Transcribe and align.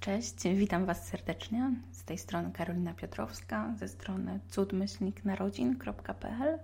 Cześć, 0.00 0.34
witam 0.54 0.86
Was 0.86 1.08
serdecznie. 1.08 1.74
Z 1.92 2.04
tej 2.04 2.18
strony 2.18 2.52
Karolina 2.52 2.94
Piotrowska, 2.94 3.74
ze 3.76 3.88
strony 3.88 4.40
cudmyślniknarodzin.pl. 4.48 6.58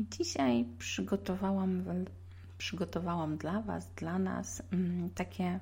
Dzisiaj 0.00 0.64
przygotowałam, 0.78 1.84
przygotowałam 2.58 3.36
dla 3.36 3.62
Was, 3.62 3.90
dla 3.90 4.18
nas 4.18 4.62
mm, 4.72 5.10
takie 5.10 5.60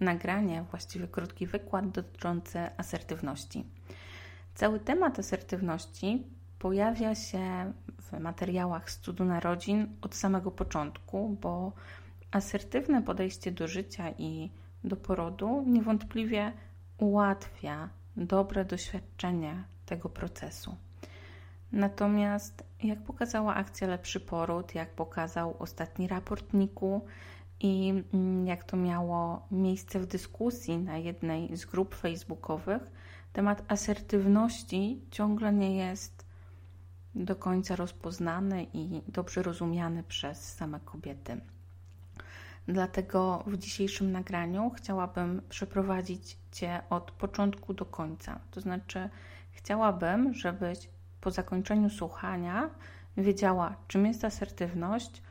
nagranie, 0.00 0.64
właściwie 0.70 1.08
krótki 1.08 1.46
wykład 1.46 1.90
dotyczący 1.90 2.58
asertywności. 2.76 3.64
Cały 4.54 4.80
temat 4.80 5.18
asertywności 5.18 6.26
pojawia 6.58 7.14
się 7.14 7.72
w 8.00 8.20
materiałach 8.20 8.90
z 8.90 8.98
cudu 8.98 9.24
narodzin 9.24 9.96
od 10.00 10.14
samego 10.14 10.50
początku, 10.50 11.36
bo 11.40 11.72
asertywne 12.30 13.02
podejście 13.02 13.52
do 13.52 13.68
życia 13.68 14.10
i 14.18 14.50
do 14.84 14.96
porodu 14.96 15.64
niewątpliwie 15.66 16.52
ułatwia 16.98 17.88
dobre 18.16 18.64
doświadczenie 18.64 19.64
tego 19.86 20.08
procesu. 20.08 20.76
Natomiast, 21.72 22.64
jak 22.82 23.02
pokazała 23.02 23.54
akcja 23.54 23.86
Lepszy 23.86 24.20
Poród, 24.20 24.74
jak 24.74 24.90
pokazał 24.90 25.56
ostatni 25.58 26.08
raport 26.08 26.52
NIK-u 26.54 27.00
i 27.60 28.04
mm, 28.14 28.46
jak 28.46 28.64
to 28.64 28.76
miało 28.76 29.46
miejsce 29.50 30.00
w 30.00 30.06
dyskusji 30.06 30.78
na 30.78 30.98
jednej 30.98 31.56
z 31.56 31.64
grup 31.64 31.94
facebookowych, 31.94 32.82
temat 33.32 33.62
asertywności 33.68 35.00
ciągle 35.10 35.52
nie 35.52 35.76
jest 35.76 36.26
do 37.14 37.36
końca 37.36 37.76
rozpoznany 37.76 38.66
i 38.72 39.02
dobrze 39.08 39.42
rozumiany 39.42 40.02
przez 40.02 40.54
same 40.54 40.80
kobiety. 40.80 41.40
Dlatego 42.68 43.44
w 43.46 43.56
dzisiejszym 43.56 44.12
nagraniu 44.12 44.70
chciałabym 44.70 45.42
przeprowadzić 45.48 46.36
Cię 46.52 46.82
od 46.90 47.10
początku 47.10 47.74
do 47.74 47.84
końca. 47.84 48.40
To 48.50 48.60
znaczy, 48.60 49.08
chciałabym, 49.50 50.34
żebyś 50.34 50.88
po 51.20 51.30
zakończeniu 51.30 51.90
słuchania 51.90 52.70
wiedziała, 53.16 53.76
czym 53.88 54.06
jest 54.06 54.24
asertywność, 54.24 55.22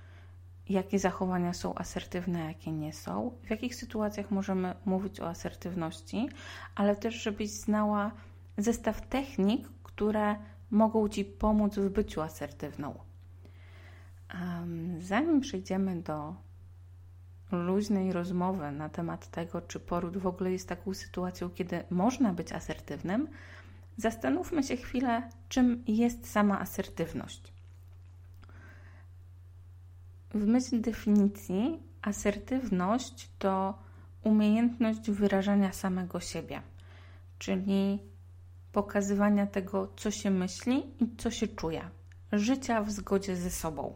jakie 0.69 0.99
zachowania 0.99 1.53
są 1.53 1.75
asertywne, 1.75 2.39
jakie 2.45 2.71
nie 2.71 2.93
są, 2.93 3.31
w 3.43 3.49
jakich 3.49 3.75
sytuacjach 3.75 4.31
możemy 4.31 4.75
mówić 4.85 5.19
o 5.19 5.29
asertywności, 5.29 6.29
ale 6.75 6.95
też, 6.95 7.15
żebyś 7.15 7.49
znała 7.49 8.11
zestaw 8.57 9.07
technik, 9.07 9.69
które 9.83 10.35
mogą 10.71 11.09
Ci 11.09 11.25
pomóc 11.25 11.75
w 11.75 11.89
byciu 11.89 12.21
asertywną. 12.21 12.95
Zanim 14.99 15.41
przejdziemy 15.41 16.01
do 16.01 16.35
luźnej 17.51 18.13
rozmowy 18.13 18.71
na 18.71 18.89
temat 18.89 19.27
tego, 19.27 19.61
czy 19.61 19.79
poród 19.79 20.17
w 20.17 20.27
ogóle 20.27 20.51
jest 20.51 20.69
taką 20.69 20.93
sytuacją, 20.93 21.49
kiedy 21.49 21.83
można 21.89 22.33
być 22.33 22.51
asertywnym, 22.51 23.27
zastanówmy 23.97 24.63
się 24.63 24.77
chwilę, 24.77 25.29
czym 25.49 25.83
jest 25.87 26.31
sama 26.31 26.59
asertywność. 26.59 27.53
W 30.33 30.45
myśl 30.45 30.81
definicji, 30.81 31.79
asertywność 32.01 33.29
to 33.39 33.79
umiejętność 34.23 35.11
wyrażania 35.11 35.73
samego 35.73 36.19
siebie, 36.19 36.61
czyli 37.39 37.99
pokazywania 38.71 39.47
tego, 39.47 39.93
co 39.95 40.11
się 40.11 40.29
myśli 40.29 40.83
i 40.99 41.15
co 41.17 41.31
się 41.31 41.47
czuje, 41.47 41.89
życia 42.31 42.81
w 42.81 42.91
zgodzie 42.91 43.35
ze 43.35 43.51
sobą. 43.51 43.93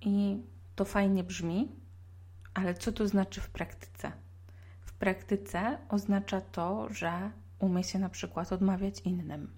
I 0.00 0.42
to 0.74 0.84
fajnie 0.84 1.24
brzmi, 1.24 1.72
ale 2.54 2.74
co 2.74 2.92
to 2.92 3.08
znaczy 3.08 3.40
w 3.40 3.50
praktyce? 3.50 4.12
W 4.80 4.92
praktyce 4.92 5.78
oznacza 5.88 6.40
to, 6.40 6.88
że 6.90 7.30
umie 7.58 7.84
się 7.84 7.98
na 7.98 8.08
przykład 8.08 8.52
odmawiać 8.52 9.00
innym, 9.00 9.52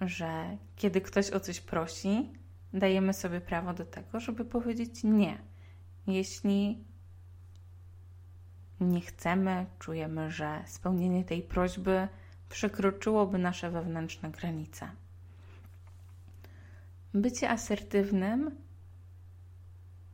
że 0.00 0.56
kiedy 0.76 1.00
ktoś 1.00 1.30
o 1.30 1.40
coś 1.40 1.60
prosi, 1.60 2.32
dajemy 2.72 3.12
sobie 3.12 3.40
prawo 3.40 3.74
do 3.74 3.84
tego, 3.84 4.20
żeby 4.20 4.44
powiedzieć 4.44 5.04
nie. 5.04 5.38
Jeśli 6.06 6.84
nie 8.80 9.00
chcemy, 9.00 9.66
czujemy, 9.78 10.30
że 10.30 10.62
spełnienie 10.66 11.24
tej 11.24 11.42
prośby 11.42 12.08
przekroczyłoby 12.48 13.38
nasze 13.38 13.70
wewnętrzne 13.70 14.30
granice. 14.30 14.90
Bycie 17.14 17.50
asertywnym 17.50 18.50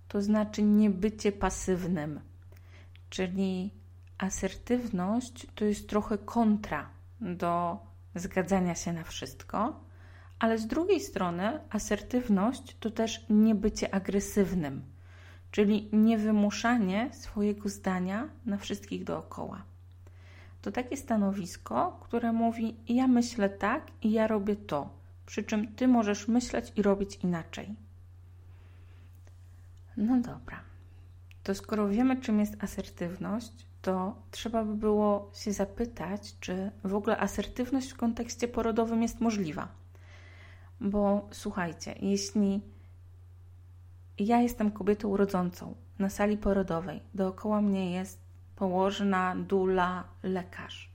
to 0.08 0.22
znaczy 0.22 0.62
nie 0.62 0.90
bycie 0.90 1.32
pasywnym. 1.32 2.20
Czyli 3.10 3.70
asertywność 4.18 5.46
to 5.54 5.64
jest 5.64 5.88
trochę 5.88 6.18
kontra 6.18 6.90
do 7.20 7.78
zgadzania 8.14 8.74
się 8.74 8.92
na 8.92 9.04
wszystko, 9.04 9.80
ale 10.38 10.58
z 10.58 10.66
drugiej 10.66 11.00
strony 11.00 11.60
asertywność 11.70 12.76
to 12.80 12.90
też 12.90 13.26
nie 13.30 13.54
bycie 13.54 13.94
agresywnym, 13.94 14.82
czyli 15.50 15.88
niewymuszanie 15.92 17.10
swojego 17.12 17.68
zdania 17.68 18.28
na 18.46 18.56
wszystkich 18.56 19.04
dookoła. 19.04 19.62
To 20.62 20.72
takie 20.72 20.96
stanowisko, 20.96 22.00
które 22.02 22.32
mówi: 22.32 22.76
Ja 22.88 23.08
myślę 23.08 23.48
tak 23.48 23.86
i 24.02 24.12
ja 24.12 24.26
robię 24.26 24.56
to, 24.56 24.90
przy 25.26 25.44
czym 25.44 25.74
ty 25.74 25.88
możesz 25.88 26.28
myśleć 26.28 26.72
i 26.76 26.82
robić 26.82 27.16
inaczej. 27.24 27.85
No 29.96 30.20
dobra. 30.20 30.60
To 31.42 31.54
skoro 31.54 31.88
wiemy, 31.88 32.20
czym 32.20 32.40
jest 32.40 32.64
asertywność, 32.64 33.66
to 33.82 34.16
trzeba 34.30 34.64
by 34.64 34.74
było 34.74 35.30
się 35.34 35.52
zapytać, 35.52 36.34
czy 36.40 36.70
w 36.84 36.94
ogóle 36.94 37.18
asertywność 37.18 37.92
w 37.92 37.96
kontekście 37.96 38.48
porodowym 38.48 39.02
jest 39.02 39.20
możliwa. 39.20 39.68
Bo 40.80 41.28
słuchajcie, 41.32 41.94
jeśli 42.00 42.60
ja 44.18 44.40
jestem 44.40 44.70
kobietą 44.70 45.16
rodzącą 45.16 45.74
na 45.98 46.10
sali 46.10 46.38
porodowej, 46.38 47.02
dookoła 47.14 47.60
mnie 47.60 47.92
jest 47.92 48.20
położna, 48.56 49.36
dula, 49.36 50.04
lekarz, 50.22 50.90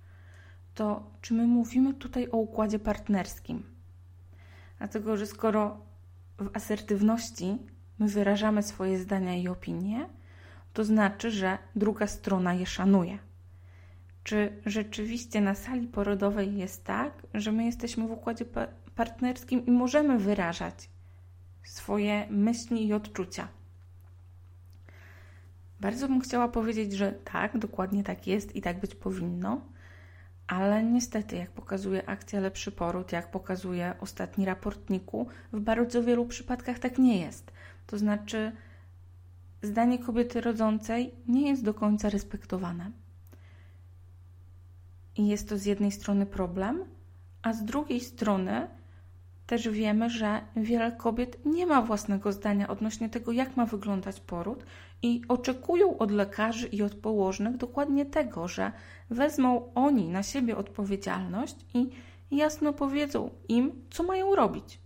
to 0.76 1.04
czy 1.22 1.34
my 1.34 1.48
mówimy 1.48 1.94
tutaj 1.94 2.28
o 2.32 2.38
układzie 2.38 2.80
partnerskim? 2.80 3.64
Dlatego, 4.78 5.18
że 5.18 5.28
skoro 5.28 5.78
w 6.38 6.50
asertywności 6.54 7.58
my 8.00 8.08
wyrażamy 8.08 8.64
swoje 8.64 9.00
zdania 9.00 9.36
i 9.36 9.48
opinie, 9.48 10.10
to 10.74 10.84
znaczy, 10.84 11.32
że 11.32 11.58
druga 11.76 12.08
strona 12.08 12.54
je 12.54 12.66
szanuje. 12.66 13.18
Czy 14.24 14.62
rzeczywiście 14.66 15.42
na 15.42 15.56
sali 15.56 15.88
porodowej 15.88 16.58
jest 16.58 16.84
tak, 16.84 17.14
że 17.34 17.52
my 17.52 17.66
jesteśmy 17.66 18.08
w 18.08 18.12
układzie 18.12 18.46
partnerskim 18.96 19.66
i 19.66 19.72
możemy 19.72 20.20
wyrażać 20.20 20.90
swoje 21.64 22.28
myśli 22.30 22.88
i 22.88 22.94
odczucia? 22.94 23.48
Bardzo 25.80 26.08
bym 26.08 26.22
chciała 26.22 26.48
powiedzieć, 26.48 26.94
że 26.94 27.12
tak, 27.12 27.58
dokładnie 27.58 28.04
tak 28.04 28.28
jest 28.28 28.56
i 28.56 28.62
tak 28.62 28.80
być 28.80 28.96
powinno, 28.96 29.62
ale 30.48 30.84
niestety, 30.84 31.36
jak 31.36 31.52
pokazuje 31.52 32.10
akcja 32.10 32.40
Lepszy 32.40 32.72
Poród, 32.72 33.12
jak 33.12 33.32
pokazuje 33.32 33.94
ostatni 34.00 34.46
raportniku, 34.46 35.28
w 35.54 35.60
bardzo 35.60 36.04
wielu 36.04 36.26
przypadkach 36.26 36.80
tak 36.80 36.98
nie 36.98 37.22
jest. 37.22 37.52
To 37.92 37.98
znaczy, 37.98 38.52
zdanie 39.62 40.00
kobiety 40.00 40.42
rodzącej 40.42 41.16
nie 41.28 41.50
jest 41.50 41.64
do 41.64 41.74
końca 41.74 42.10
respektowane. 42.10 42.92
I 45.16 45.28
jest 45.28 45.50
to 45.50 45.58
z 45.58 45.66
jednej 45.66 45.92
strony 45.92 46.26
problem, 46.26 46.86
a 47.42 47.54
z 47.54 47.66
drugiej 47.66 48.00
strony 48.00 48.68
też 49.48 49.70
wiemy, 49.70 50.10
że 50.10 50.42
wiele 50.56 50.92
kobiet 50.92 51.46
nie 51.46 51.66
ma 51.66 51.82
własnego 51.82 52.32
zdania 52.32 52.68
odnośnie 52.68 53.10
tego, 53.10 53.32
jak 53.32 53.58
ma 53.58 53.66
wyglądać 53.66 54.20
poród, 54.20 54.66
i 55.02 55.22
oczekują 55.28 55.98
od 55.98 56.12
lekarzy 56.12 56.68
i 56.68 56.84
od 56.84 56.96
położnych 56.96 57.58
dokładnie 57.58 58.06
tego, 58.06 58.48
że 58.48 58.72
wezmą 59.10 59.74
oni 59.74 60.10
na 60.10 60.24
siebie 60.24 60.58
odpowiedzialność 60.58 61.56
i 61.74 61.90
jasno 62.32 62.74
powiedzą 62.74 63.30
im, 63.48 63.72
co 63.90 64.04
mają 64.04 64.36
robić. 64.36 64.80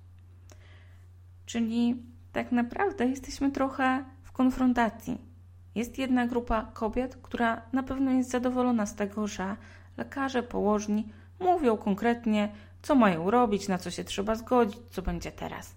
Czyli 1.45 2.14
tak 2.35 2.51
naprawdę 2.51 3.05
jesteśmy 3.07 3.51
trochę 3.51 4.05
w 4.23 4.31
konfrontacji. 4.31 5.21
Jest 5.75 5.97
jedna 5.97 6.27
grupa 6.27 6.71
kobiet, 6.73 7.15
która 7.21 7.61
na 7.73 7.83
pewno 7.83 8.11
jest 8.11 8.29
zadowolona 8.29 8.85
z 8.85 8.95
tego, 8.95 9.27
że 9.27 9.55
lekarze, 9.97 10.43
położni 10.43 11.09
mówią 11.39 11.77
konkretnie, 11.77 12.51
co 12.81 12.95
mają 12.95 13.31
robić, 13.31 13.67
na 13.67 13.77
co 13.77 13.91
się 13.91 14.03
trzeba 14.03 14.35
zgodzić, 14.35 14.79
co 14.91 15.01
będzie 15.01 15.31
teraz. 15.31 15.75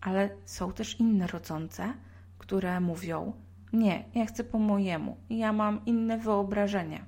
Ale 0.00 0.30
są 0.44 0.72
też 0.72 1.00
inne 1.00 1.26
rodzące, 1.26 1.94
które 2.38 2.80
mówią: 2.80 3.32
Nie, 3.72 4.04
ja 4.14 4.26
chcę 4.26 4.44
po 4.44 4.58
mojemu, 4.58 5.16
ja 5.30 5.52
mam 5.52 5.84
inne 5.86 6.18
wyobrażenia. 6.18 7.04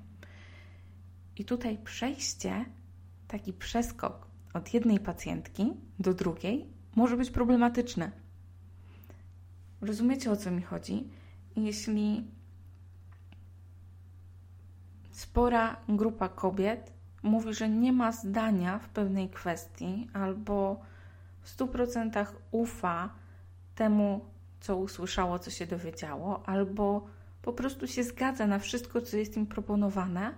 I 1.37 1.45
tutaj 1.45 1.77
przejście, 1.77 2.65
taki 3.27 3.53
przeskok 3.53 4.27
od 4.53 4.73
jednej 4.73 4.99
pacjentki 4.99 5.73
do 5.99 6.13
drugiej 6.13 6.65
może 6.95 7.17
być 7.17 7.31
problematyczne 7.31 8.26
Rozumiecie 9.81 10.31
o 10.31 10.35
co 10.37 10.51
mi 10.51 10.61
chodzi? 10.61 11.07
Jeśli 11.55 12.27
spora 15.11 15.75
grupa 15.89 16.29
kobiet 16.29 16.93
mówi, 17.23 17.53
że 17.53 17.69
nie 17.69 17.93
ma 17.93 18.11
zdania 18.11 18.79
w 18.79 18.89
pewnej 18.89 19.29
kwestii 19.29 20.07
albo 20.13 20.81
w 21.41 21.57
100% 21.57 22.25
ufa 22.51 23.09
temu, 23.75 24.25
co 24.59 24.77
usłyszało, 24.77 25.39
co 25.39 25.51
się 25.51 25.67
dowiedziało, 25.67 26.49
albo 26.49 27.07
po 27.41 27.53
prostu 27.53 27.87
się 27.87 28.03
zgadza 28.03 28.47
na 28.47 28.59
wszystko, 28.59 29.01
co 29.01 29.17
jest 29.17 29.37
im 29.37 29.47
proponowane, 29.47 30.33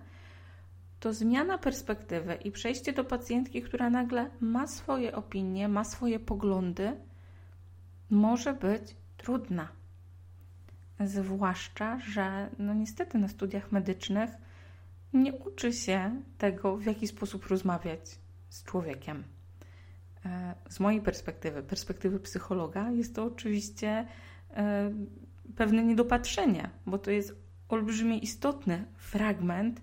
to 1.00 1.12
zmiana 1.12 1.58
perspektywy 1.58 2.34
i 2.34 2.50
przejście 2.50 2.92
do 2.92 3.04
pacjentki, 3.04 3.62
która 3.62 3.90
nagle 3.90 4.30
ma 4.40 4.66
swoje 4.66 5.16
opinie, 5.16 5.68
ma 5.68 5.84
swoje 5.84 6.20
poglądy, 6.20 6.96
może 8.10 8.54
być 8.54 8.96
trudna. 9.20 9.68
Zwłaszcza, 11.04 11.98
że 11.98 12.50
no 12.58 12.74
niestety 12.74 13.18
na 13.18 13.28
studiach 13.28 13.72
medycznych 13.72 14.30
nie 15.12 15.32
uczy 15.32 15.72
się 15.72 16.22
tego, 16.38 16.76
w 16.76 16.84
jaki 16.84 17.08
sposób 17.08 17.46
rozmawiać 17.46 18.00
z 18.48 18.64
człowiekiem. 18.64 19.24
E, 20.24 20.54
z 20.68 20.80
mojej 20.80 21.00
perspektywy, 21.00 21.62
perspektywy 21.62 22.20
psychologa, 22.20 22.90
jest 22.90 23.14
to 23.14 23.24
oczywiście 23.24 24.06
e, 24.50 24.90
pewne 25.56 25.84
niedopatrzenie, 25.84 26.70
bo 26.86 26.98
to 26.98 27.10
jest 27.10 27.34
olbrzymie 27.68 28.18
istotny 28.18 28.84
fragment 28.96 29.80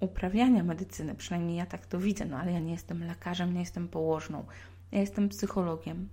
uprawiania 0.00 0.64
medycyny. 0.64 1.14
Przynajmniej 1.14 1.56
ja 1.56 1.66
tak 1.66 1.86
to 1.86 1.98
widzę, 1.98 2.24
no 2.24 2.36
ale 2.36 2.52
ja 2.52 2.60
nie 2.60 2.72
jestem 2.72 3.04
lekarzem, 3.04 3.54
nie 3.54 3.60
jestem 3.60 3.88
położną, 3.88 4.46
ja 4.92 5.00
jestem 5.00 5.28
psychologiem. 5.28 6.08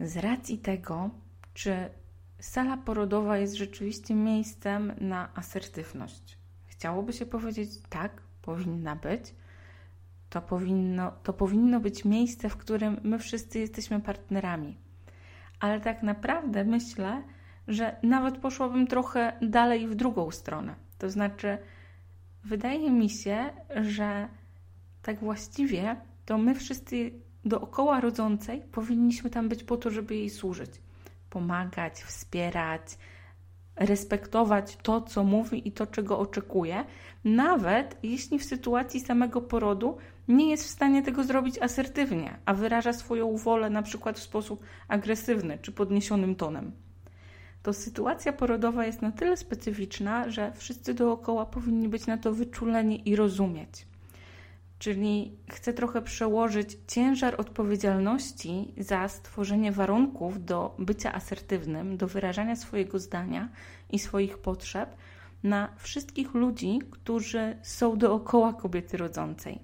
Z 0.00 0.16
racji 0.16 0.58
tego, 0.58 1.10
czy 1.54 1.90
sala 2.38 2.76
porodowa 2.76 3.38
jest 3.38 3.54
rzeczywiście 3.54 4.14
miejscem 4.14 4.92
na 5.00 5.34
asertywność. 5.34 6.38
Chciałoby 6.66 7.12
się 7.12 7.26
powiedzieć 7.26 7.70
tak, 7.88 8.22
powinna 8.42 8.96
być. 8.96 9.34
To 10.30 10.42
powinno, 10.42 11.12
to 11.22 11.32
powinno 11.32 11.80
być 11.80 12.04
miejsce, 12.04 12.48
w 12.48 12.56
którym 12.56 13.00
my 13.02 13.18
wszyscy 13.18 13.58
jesteśmy 13.58 14.00
partnerami. 14.00 14.76
Ale 15.60 15.80
tak 15.80 16.02
naprawdę 16.02 16.64
myślę, 16.64 17.22
że 17.68 17.96
nawet 18.02 18.38
poszłabym 18.38 18.86
trochę 18.86 19.32
dalej 19.42 19.88
w 19.88 19.94
drugą 19.94 20.30
stronę. 20.30 20.74
To 20.98 21.10
znaczy, 21.10 21.58
wydaje 22.44 22.90
mi 22.90 23.10
się, 23.10 23.50
że 23.82 24.28
tak 25.02 25.20
właściwie 25.20 25.96
to 26.24 26.38
my 26.38 26.54
wszyscy 26.54 27.12
dookoła 27.44 28.00
rodzącej 28.00 28.62
powinniśmy 28.72 29.30
tam 29.30 29.48
być 29.48 29.64
po 29.64 29.76
to, 29.76 29.90
żeby 29.90 30.16
jej 30.16 30.30
służyć, 30.30 30.70
pomagać, 31.30 31.94
wspierać, 31.94 32.98
respektować 33.76 34.76
to, 34.82 35.00
co 35.00 35.24
mówi 35.24 35.68
i 35.68 35.72
to, 35.72 35.86
czego 35.86 36.18
oczekuje, 36.18 36.84
nawet 37.24 37.96
jeśli 38.02 38.38
w 38.38 38.44
sytuacji 38.44 39.00
samego 39.00 39.40
porodu 39.40 39.96
nie 40.28 40.50
jest 40.50 40.64
w 40.64 40.70
stanie 40.70 41.02
tego 41.02 41.24
zrobić 41.24 41.58
asertywnie, 41.58 42.38
a 42.44 42.54
wyraża 42.54 42.92
swoją 42.92 43.36
wolę 43.36 43.70
na 43.70 43.82
przykład 43.82 44.18
w 44.18 44.22
sposób 44.22 44.64
agresywny 44.88 45.58
czy 45.62 45.72
podniesionym 45.72 46.34
tonem. 46.34 46.72
To 47.62 47.72
sytuacja 47.72 48.32
porodowa 48.32 48.86
jest 48.86 49.02
na 49.02 49.12
tyle 49.12 49.36
specyficzna, 49.36 50.30
że 50.30 50.52
wszyscy 50.52 50.94
dookoła 50.94 51.46
powinni 51.46 51.88
być 51.88 52.06
na 52.06 52.18
to 52.18 52.32
wyczuleni 52.32 53.08
i 53.08 53.16
rozumieć. 53.16 53.86
Czyli 54.84 55.36
chcę 55.50 55.72
trochę 55.72 56.02
przełożyć 56.02 56.78
ciężar 56.88 57.40
odpowiedzialności 57.40 58.74
za 58.78 59.08
stworzenie 59.08 59.72
warunków 59.72 60.44
do 60.44 60.76
bycia 60.78 61.12
asertywnym, 61.12 61.96
do 61.96 62.06
wyrażania 62.06 62.56
swojego 62.56 62.98
zdania 62.98 63.48
i 63.90 63.98
swoich 63.98 64.38
potrzeb 64.38 64.96
na 65.42 65.74
wszystkich 65.76 66.34
ludzi, 66.34 66.78
którzy 66.90 67.56
są 67.62 67.98
dookoła 67.98 68.52
kobiety 68.52 68.96
rodzącej. 68.96 69.58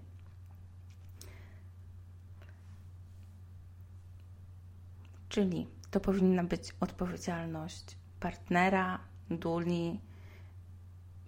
Czyli 5.29 5.67
to 5.91 6.01
powinna 6.01 6.45
być 6.45 6.75
odpowiedzialność 6.81 7.97
partnera, 8.21 8.99
duli, 9.31 10.01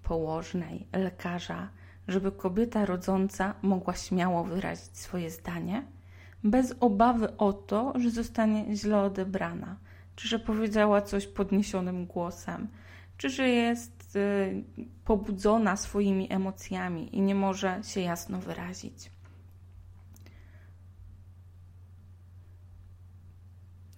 położnej, 0.02 0.86
lekarza 0.92 1.70
żeby 2.08 2.32
kobieta 2.32 2.86
rodząca 2.86 3.54
mogła 3.62 3.94
śmiało 3.94 4.44
wyrazić 4.44 4.98
swoje 4.98 5.30
zdanie, 5.30 5.86
bez 6.44 6.74
obawy 6.80 7.36
o 7.36 7.52
to, 7.52 7.92
że 8.00 8.10
zostanie 8.10 8.76
źle 8.76 9.00
odebrana, 9.00 9.76
czy 10.16 10.28
że 10.28 10.38
powiedziała 10.38 11.02
coś 11.02 11.26
podniesionym 11.26 12.06
głosem, 12.06 12.68
czy 13.16 13.30
że 13.30 13.48
jest 13.48 14.16
y, 14.16 14.64
pobudzona 15.04 15.76
swoimi 15.76 16.32
emocjami 16.32 17.16
i 17.16 17.20
nie 17.20 17.34
może 17.34 17.80
się 17.84 18.00
jasno 18.00 18.38
wyrazić. 18.38 19.10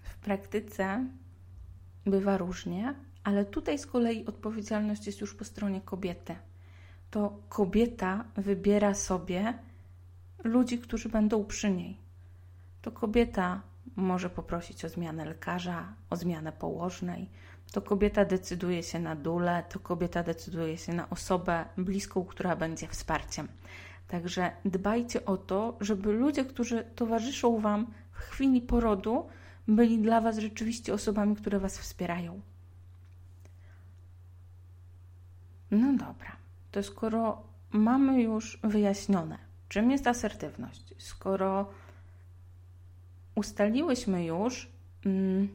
W 0.02 0.16
praktyce 0.16 1.06
bywa 2.06 2.38
różnie, 2.38 2.94
ale 3.24 3.44
tutaj 3.44 3.78
z 3.78 3.86
kolei 3.86 4.26
odpowiedzialność 4.26 5.06
jest 5.06 5.20
już 5.20 5.34
po 5.34 5.44
stronie 5.44 5.80
kobiety 5.80 6.36
to 7.14 7.38
kobieta 7.49 8.25
wybiera 8.37 8.94
sobie 8.94 9.58
ludzi, 10.44 10.78
którzy 10.78 11.08
będą 11.08 11.44
przy 11.44 11.70
niej. 11.70 11.99
To 12.82 12.93
kobieta 12.93 13.61
może 13.96 14.31
poprosić 14.31 14.84
o 14.84 14.88
zmianę 14.88 15.25
lekarza, 15.25 15.94
o 16.11 16.16
zmianę 16.16 16.52
położnej. 16.52 17.28
To 17.72 17.82
kobieta 17.82 18.25
decyduje 18.25 18.82
się 18.82 18.99
na 18.99 19.16
dulę, 19.16 19.64
to 19.69 19.81
kobieta 19.81 20.22
decyduje 20.22 20.78
się 20.78 20.93
na 20.93 21.11
osobę 21.11 21.64
bliską, 21.78 22.25
która 22.25 22.56
będzie 22.56 22.88
wsparciem. 22.88 23.49
Także 24.08 24.50
dbajcie 24.64 25.25
o 25.25 25.37
to, 25.37 25.76
żeby 25.81 26.12
ludzie, 26.12 26.44
którzy 26.44 26.84
towarzyszą 26.94 27.60
Wam 27.60 27.87
w 28.12 28.19
chwili 28.19 28.60
porodu, 28.60 29.26
byli 29.69 29.99
dla 29.99 30.20
Was 30.20 30.38
rzeczywiście 30.38 30.94
osobami, 30.94 31.37
które 31.37 31.58
Was 31.58 31.78
wspierają. 31.78 32.40
No 35.70 35.93
dobra 35.93 36.44
to 36.74 36.82
skoro 36.82 37.42
mamy 37.70 38.22
już 38.22 38.58
wyjaśnione, 38.62 39.38
czym 39.68 39.90
jest 39.90 40.06
asertywność, 40.06 40.94
skoro 40.98 41.70
ustaliłyśmy 43.34 44.24
już, 44.24 44.68
mm, 45.06 45.48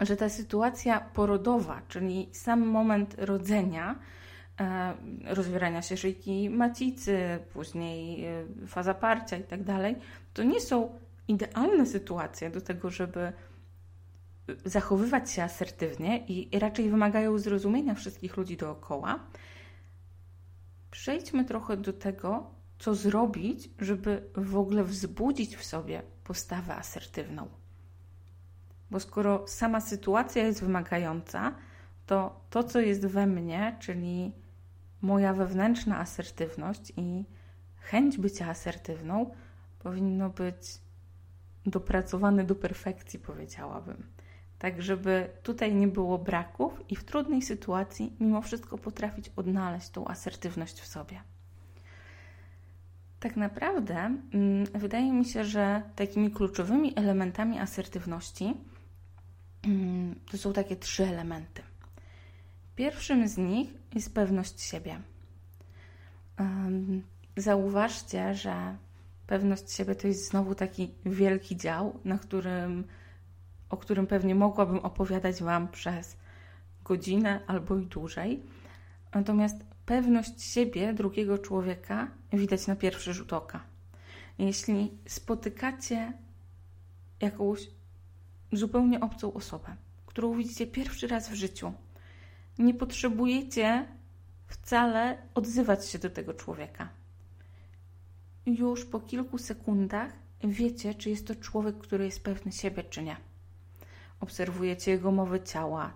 że 0.00 0.16
ta 0.16 0.28
sytuacja 0.28 1.00
porodowa, 1.00 1.82
czyli 1.88 2.28
sam 2.32 2.66
moment 2.66 3.14
rodzenia, 3.18 3.98
e, 4.60 4.94
rozwierania 5.24 5.82
się 5.82 5.96
szyjki 5.96 6.50
macicy, 6.50 7.38
później 7.52 8.24
e, 8.24 8.44
faza 8.66 8.94
parcia 8.94 9.36
i 9.36 9.44
tak 9.44 9.62
dalej, 9.62 9.96
to 10.34 10.42
nie 10.42 10.60
są 10.60 10.98
idealne 11.28 11.86
sytuacje 11.86 12.50
do 12.50 12.60
tego, 12.60 12.90
żeby 12.90 13.32
zachowywać 14.64 15.30
się 15.30 15.42
asertywnie 15.42 16.26
i 16.26 16.58
raczej 16.58 16.90
wymagają 16.90 17.38
zrozumienia 17.38 17.94
wszystkich 17.94 18.36
ludzi 18.36 18.56
dookoła, 18.56 19.18
przejdźmy 20.96 21.44
trochę 21.44 21.76
do 21.76 21.92
tego, 21.92 22.50
co 22.78 22.94
zrobić, 22.94 23.70
żeby 23.78 24.30
w 24.34 24.56
ogóle 24.56 24.84
wzbudzić 24.84 25.56
w 25.56 25.64
sobie 25.64 26.02
postawę 26.24 26.74
asertywną. 26.74 27.48
Bo 28.90 29.00
skoro 29.00 29.48
sama 29.48 29.80
sytuacja 29.80 30.46
jest 30.46 30.60
wymagająca, 30.60 31.54
to 32.06 32.40
to, 32.50 32.64
co 32.64 32.80
jest 32.80 33.06
we 33.06 33.26
mnie, 33.26 33.76
czyli 33.80 34.32
moja 35.02 35.32
wewnętrzna 35.32 35.98
asertywność 35.98 36.92
i 36.96 37.24
chęć 37.76 38.18
bycia 38.18 38.48
asertywną, 38.48 39.30
powinno 39.78 40.30
być 40.30 40.80
dopracowane 41.66 42.44
do 42.44 42.54
perfekcji, 42.54 43.18
powiedziałabym 43.18 44.15
tak 44.58 44.82
żeby 44.82 45.28
tutaj 45.42 45.74
nie 45.74 45.88
było 45.88 46.18
braków 46.18 46.82
i 46.88 46.96
w 46.96 47.04
trudnej 47.04 47.42
sytuacji 47.42 48.16
mimo 48.20 48.42
wszystko 48.42 48.78
potrafić 48.78 49.30
odnaleźć 49.36 49.90
tą 49.90 50.08
asertywność 50.08 50.80
w 50.80 50.86
sobie. 50.86 51.20
Tak 53.20 53.36
naprawdę 53.36 53.94
mm, 53.94 54.66
wydaje 54.74 55.12
mi 55.12 55.24
się, 55.24 55.44
że 55.44 55.82
takimi 55.96 56.30
kluczowymi 56.30 56.92
elementami 56.96 57.58
asertywności 57.58 58.54
mm, 59.62 60.14
to 60.30 60.38
są 60.38 60.52
takie 60.52 60.76
trzy 60.76 61.04
elementy. 61.04 61.62
Pierwszym 62.76 63.28
z 63.28 63.38
nich 63.38 63.74
jest 63.94 64.14
pewność 64.14 64.60
siebie. 64.60 65.00
Zauważcie, 67.36 68.34
że 68.34 68.76
pewność 69.26 69.72
siebie 69.72 69.94
to 69.94 70.06
jest 70.06 70.30
znowu 70.30 70.54
taki 70.54 70.94
wielki 71.06 71.56
dział, 71.56 71.98
na 72.04 72.18
którym 72.18 72.84
o 73.70 73.76
którym 73.76 74.06
pewnie 74.06 74.34
mogłabym 74.34 74.78
opowiadać 74.78 75.42
Wam 75.42 75.68
przez 75.68 76.16
godzinę 76.84 77.40
albo 77.46 77.76
i 77.76 77.86
dłużej. 77.86 78.42
Natomiast 79.14 79.56
pewność 79.86 80.42
siebie 80.42 80.94
drugiego 80.94 81.38
człowieka 81.38 82.10
widać 82.32 82.66
na 82.66 82.76
pierwszy 82.76 83.14
rzut 83.14 83.32
oka. 83.32 83.60
Jeśli 84.38 84.90
spotykacie 85.06 86.12
jakąś 87.20 87.70
zupełnie 88.52 89.00
obcą 89.00 89.32
osobę, 89.32 89.76
którą 90.06 90.34
widzicie 90.34 90.66
pierwszy 90.66 91.06
raz 91.08 91.28
w 91.28 91.34
życiu, 91.34 91.72
nie 92.58 92.74
potrzebujecie 92.74 93.86
wcale 94.46 95.18
odzywać 95.34 95.88
się 95.88 95.98
do 95.98 96.10
tego 96.10 96.34
człowieka. 96.34 96.88
Już 98.46 98.84
po 98.84 99.00
kilku 99.00 99.38
sekundach 99.38 100.12
wiecie, 100.44 100.94
czy 100.94 101.10
jest 101.10 101.26
to 101.26 101.34
człowiek, 101.34 101.78
który 101.78 102.04
jest 102.04 102.24
pewny 102.24 102.52
siebie, 102.52 102.84
czy 102.84 103.02
nie. 103.02 103.16
Obserwujecie 104.20 104.90
jego 104.90 105.12
mowę 105.12 105.40
ciała. 105.40 105.92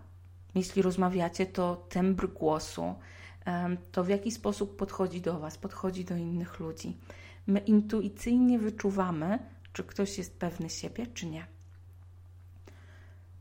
Jeśli 0.54 0.82
rozmawiacie, 0.82 1.46
to 1.46 1.86
tembr 1.88 2.28
głosu, 2.28 2.94
to 3.92 4.04
w 4.04 4.08
jaki 4.08 4.30
sposób 4.30 4.76
podchodzi 4.76 5.20
do 5.20 5.38
Was, 5.38 5.58
podchodzi 5.58 6.04
do 6.04 6.16
innych 6.16 6.60
ludzi. 6.60 6.96
My 7.46 7.58
intuicyjnie 7.58 8.58
wyczuwamy, 8.58 9.38
czy 9.72 9.84
ktoś 9.84 10.18
jest 10.18 10.38
pewny 10.38 10.70
siebie, 10.70 11.06
czy 11.06 11.26
nie. 11.26 11.46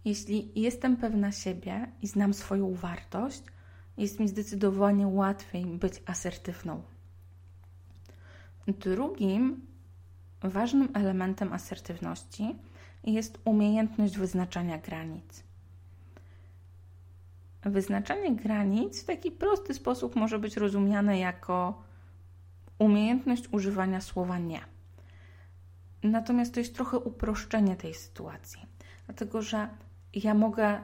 Jeśli 0.05 0.62
jestem 0.62 0.98
pewna 0.98 1.31
siebie 1.31 1.91
i 2.01 2.07
znam 2.07 2.33
swoją 2.33 2.74
wartość, 2.74 3.43
jest 3.98 4.19
mi 4.19 4.27
zdecydowanie 4.27 5.07
łatwiej 5.07 5.65
być 5.65 5.93
asertywną. 6.05 6.81
Drugim 8.67 9.62
ważnym 10.41 10.89
elementem 10.93 11.53
asertywności 11.53 12.55
jest 13.03 13.39
umiejętność 13.46 14.18
wyznaczania 14.18 14.77
granic. 14.77 15.44
Wyznaczanie 17.63 18.36
granic 18.36 19.03
w 19.03 19.06
taki 19.06 19.32
prosty 19.32 19.74
sposób 19.74 20.15
może 20.15 20.39
być 20.39 20.58
rozumiane 20.58 21.20
jako 21.20 21.84
umiejętność 22.79 23.44
używania 23.51 24.01
słowa 24.01 24.38
nie. 24.38 24.62
Natomiast 26.03 26.53
to 26.53 26.60
jest 26.60 26.75
trochę 26.75 26.98
uproszczenie 26.98 27.75
tej 27.75 27.94
sytuacji, 27.94 28.65
dlatego 29.06 29.41
że 29.41 29.70
ja 30.13 30.34
mogę 30.34 30.82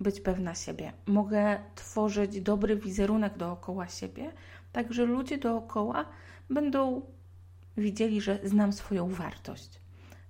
być 0.00 0.20
pewna 0.20 0.54
siebie, 0.54 0.92
mogę 1.06 1.58
tworzyć 1.74 2.40
dobry 2.40 2.76
wizerunek 2.76 3.38
dookoła 3.38 3.88
siebie, 3.88 4.32
tak 4.72 4.92
że 4.92 5.04
ludzie 5.04 5.38
dookoła 5.38 6.04
będą 6.50 7.02
widzieli, 7.76 8.20
że 8.20 8.38
znam 8.44 8.72
swoją 8.72 9.08
wartość. 9.08 9.80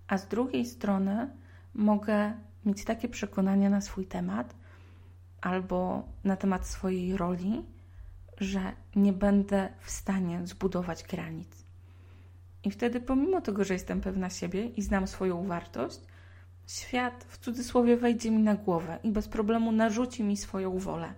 A 0.09 0.19
z 0.19 0.29
drugiej 0.29 0.67
strony 0.67 1.31
mogę 1.75 2.33
mieć 2.65 2.85
takie 2.85 3.09
przekonania 3.09 3.71
na 3.71 3.81
swój 3.81 4.07
temat 4.07 4.55
albo 5.41 6.09
na 6.25 6.37
temat 6.37 6.67
swojej 6.67 7.17
roli, 7.17 7.65
że 8.39 8.73
nie 8.97 9.13
będę 9.13 9.69
w 9.81 9.91
stanie 9.91 10.47
zbudować 10.47 11.05
granic. 11.05 11.49
I 12.65 12.71
wtedy, 12.71 13.01
pomimo 13.01 13.41
tego, 13.41 13.65
że 13.65 13.75
jestem 13.75 14.01
pewna 14.01 14.31
siebie 14.31 14.67
i 14.67 14.83
znam 14.83 15.07
swoją 15.07 15.47
wartość, 15.47 16.01
świat 16.67 17.25
w 17.29 17.39
cudzysłowie 17.39 17.97
wejdzie 17.97 18.31
mi 18.31 18.43
na 18.43 18.55
głowę 18.55 18.99
i 19.03 19.11
bez 19.11 19.29
problemu 19.29 19.73
narzuci 19.73 20.25
mi 20.25 20.37
swoją 20.37 20.79
wolę. 20.79 21.15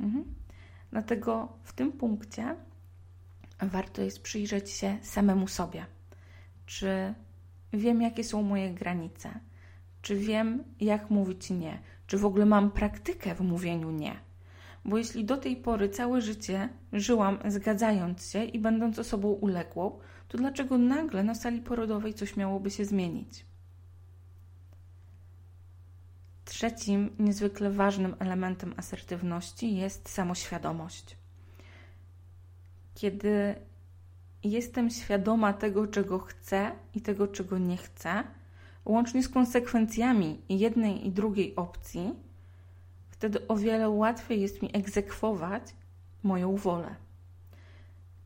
Mhm. 0.00 0.24
Dlatego 0.90 1.48
w 1.62 1.72
tym 1.72 1.92
punkcie 1.92 2.56
warto 3.60 4.02
jest 4.02 4.22
przyjrzeć 4.22 4.70
się 4.70 4.98
samemu 5.02 5.48
sobie. 5.48 5.86
Czy 6.66 7.14
wiem, 7.76 8.02
jakie 8.02 8.24
są 8.24 8.42
moje 8.42 8.74
granice? 8.74 9.40
Czy 10.02 10.16
wiem, 10.16 10.64
jak 10.80 11.10
mówić 11.10 11.50
nie? 11.50 11.78
Czy 12.06 12.18
w 12.18 12.24
ogóle 12.24 12.46
mam 12.46 12.70
praktykę 12.70 13.34
w 13.34 13.40
mówieniu 13.40 13.90
nie? 13.90 14.16
Bo 14.84 14.98
jeśli 14.98 15.24
do 15.24 15.36
tej 15.36 15.56
pory 15.56 15.88
całe 15.88 16.20
życie 16.20 16.68
żyłam 16.92 17.38
zgadzając 17.48 18.30
się 18.30 18.44
i 18.44 18.58
będąc 18.58 18.98
osobą 18.98 19.28
uległą, 19.28 19.98
to 20.28 20.38
dlaczego 20.38 20.78
nagle 20.78 21.22
na 21.22 21.34
sali 21.34 21.60
porodowej 21.60 22.14
coś 22.14 22.36
miałoby 22.36 22.70
się 22.70 22.84
zmienić? 22.84 23.46
Trzecim 26.44 27.10
niezwykle 27.18 27.70
ważnym 27.70 28.16
elementem 28.18 28.74
asertywności 28.76 29.76
jest 29.76 30.08
samoświadomość. 30.08 31.16
Kiedy 32.94 33.54
jestem 34.44 34.90
świadoma 34.90 35.52
tego, 35.52 35.86
czego 35.86 36.18
chcę 36.18 36.72
i 36.94 37.00
tego, 37.00 37.28
czego 37.28 37.58
nie 37.58 37.76
chcę, 37.76 38.24
łącznie 38.84 39.22
z 39.22 39.28
konsekwencjami 39.28 40.40
jednej 40.48 41.06
i 41.06 41.10
drugiej 41.10 41.56
opcji, 41.56 42.14
wtedy 43.10 43.46
o 43.48 43.56
wiele 43.56 43.88
łatwiej 43.88 44.40
jest 44.40 44.62
mi 44.62 44.70
egzekwować 44.76 45.62
moją 46.22 46.56
wolę. 46.56 46.94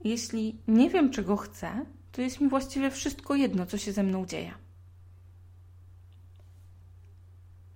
Jeśli 0.05 0.59
nie 0.69 0.91
wiem, 0.91 1.11
czego 1.11 1.37
chcę, 1.37 1.85
to 2.13 2.23
jest 2.23 2.41
mi 2.41 2.49
właściwie 2.49 2.91
wszystko 2.91 3.35
jedno, 3.35 3.67
co 3.67 3.79
się 3.79 3.93
ze 3.93 4.03
mną 4.03 4.27
dzieje. 4.27 4.53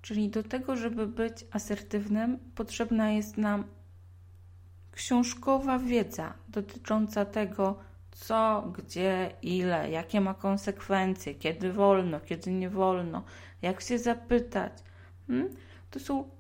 Czyli 0.02 0.28
do 0.28 0.42
tego, 0.42 0.76
żeby 0.76 1.06
być 1.06 1.44
asertywnym, 1.50 2.38
potrzebna 2.54 3.11
jest 3.11 3.38
nam 3.38 3.64
książkowa 4.92 5.78
wiedza 5.78 6.34
dotycząca 6.49 7.25
tego, 7.25 7.78
co, 8.12 8.73
gdzie, 8.78 9.31
ile, 9.42 9.90
jakie 9.90 10.21
ma 10.21 10.35
konsekwencje, 10.35 11.35
kiedy 11.35 11.73
wolno, 11.73 12.21
kiedy 12.21 12.50
nie 12.50 12.71
wolno, 12.71 13.23
jak 13.62 13.81
się 13.81 13.99
zapytać. 13.99 14.73
Hmm? 15.26 15.49
To 15.90 16.00
są 16.00 16.31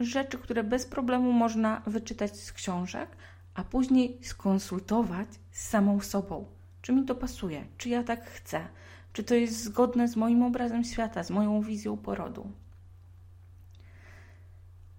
rzeczy, 0.00 0.38
które 0.38 0.64
bez 0.64 0.86
problemu 0.86 1.32
można 1.32 1.82
wyczytać 1.86 2.36
z 2.36 2.52
książek, 2.52 3.16
a 3.54 3.64
później 3.64 4.18
skonsultować 4.22 5.28
z 5.50 5.68
samą 5.68 6.00
sobą. 6.00 6.46
Czy 6.82 6.92
mi 6.92 7.04
to 7.04 7.14
pasuje? 7.14 7.66
Czy 7.78 7.88
ja 7.88 8.04
tak 8.04 8.30
chcę? 8.30 8.68
Czy 9.12 9.24
to 9.24 9.34
jest 9.34 9.64
zgodne 9.64 10.08
z 10.08 10.16
moim 10.16 10.42
obrazem 10.42 10.84
świata, 10.84 11.22
z 11.24 11.30
moją 11.30 11.62
wizją 11.62 11.96
porodu? 11.96 12.52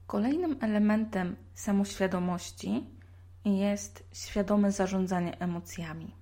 Kolejnym 0.08 0.58
elementem 0.62 1.36
samoświadomości 1.54 2.97
jest 3.48 4.04
świadome 4.14 4.72
zarządzanie 4.72 5.40
emocjami. 5.40 6.16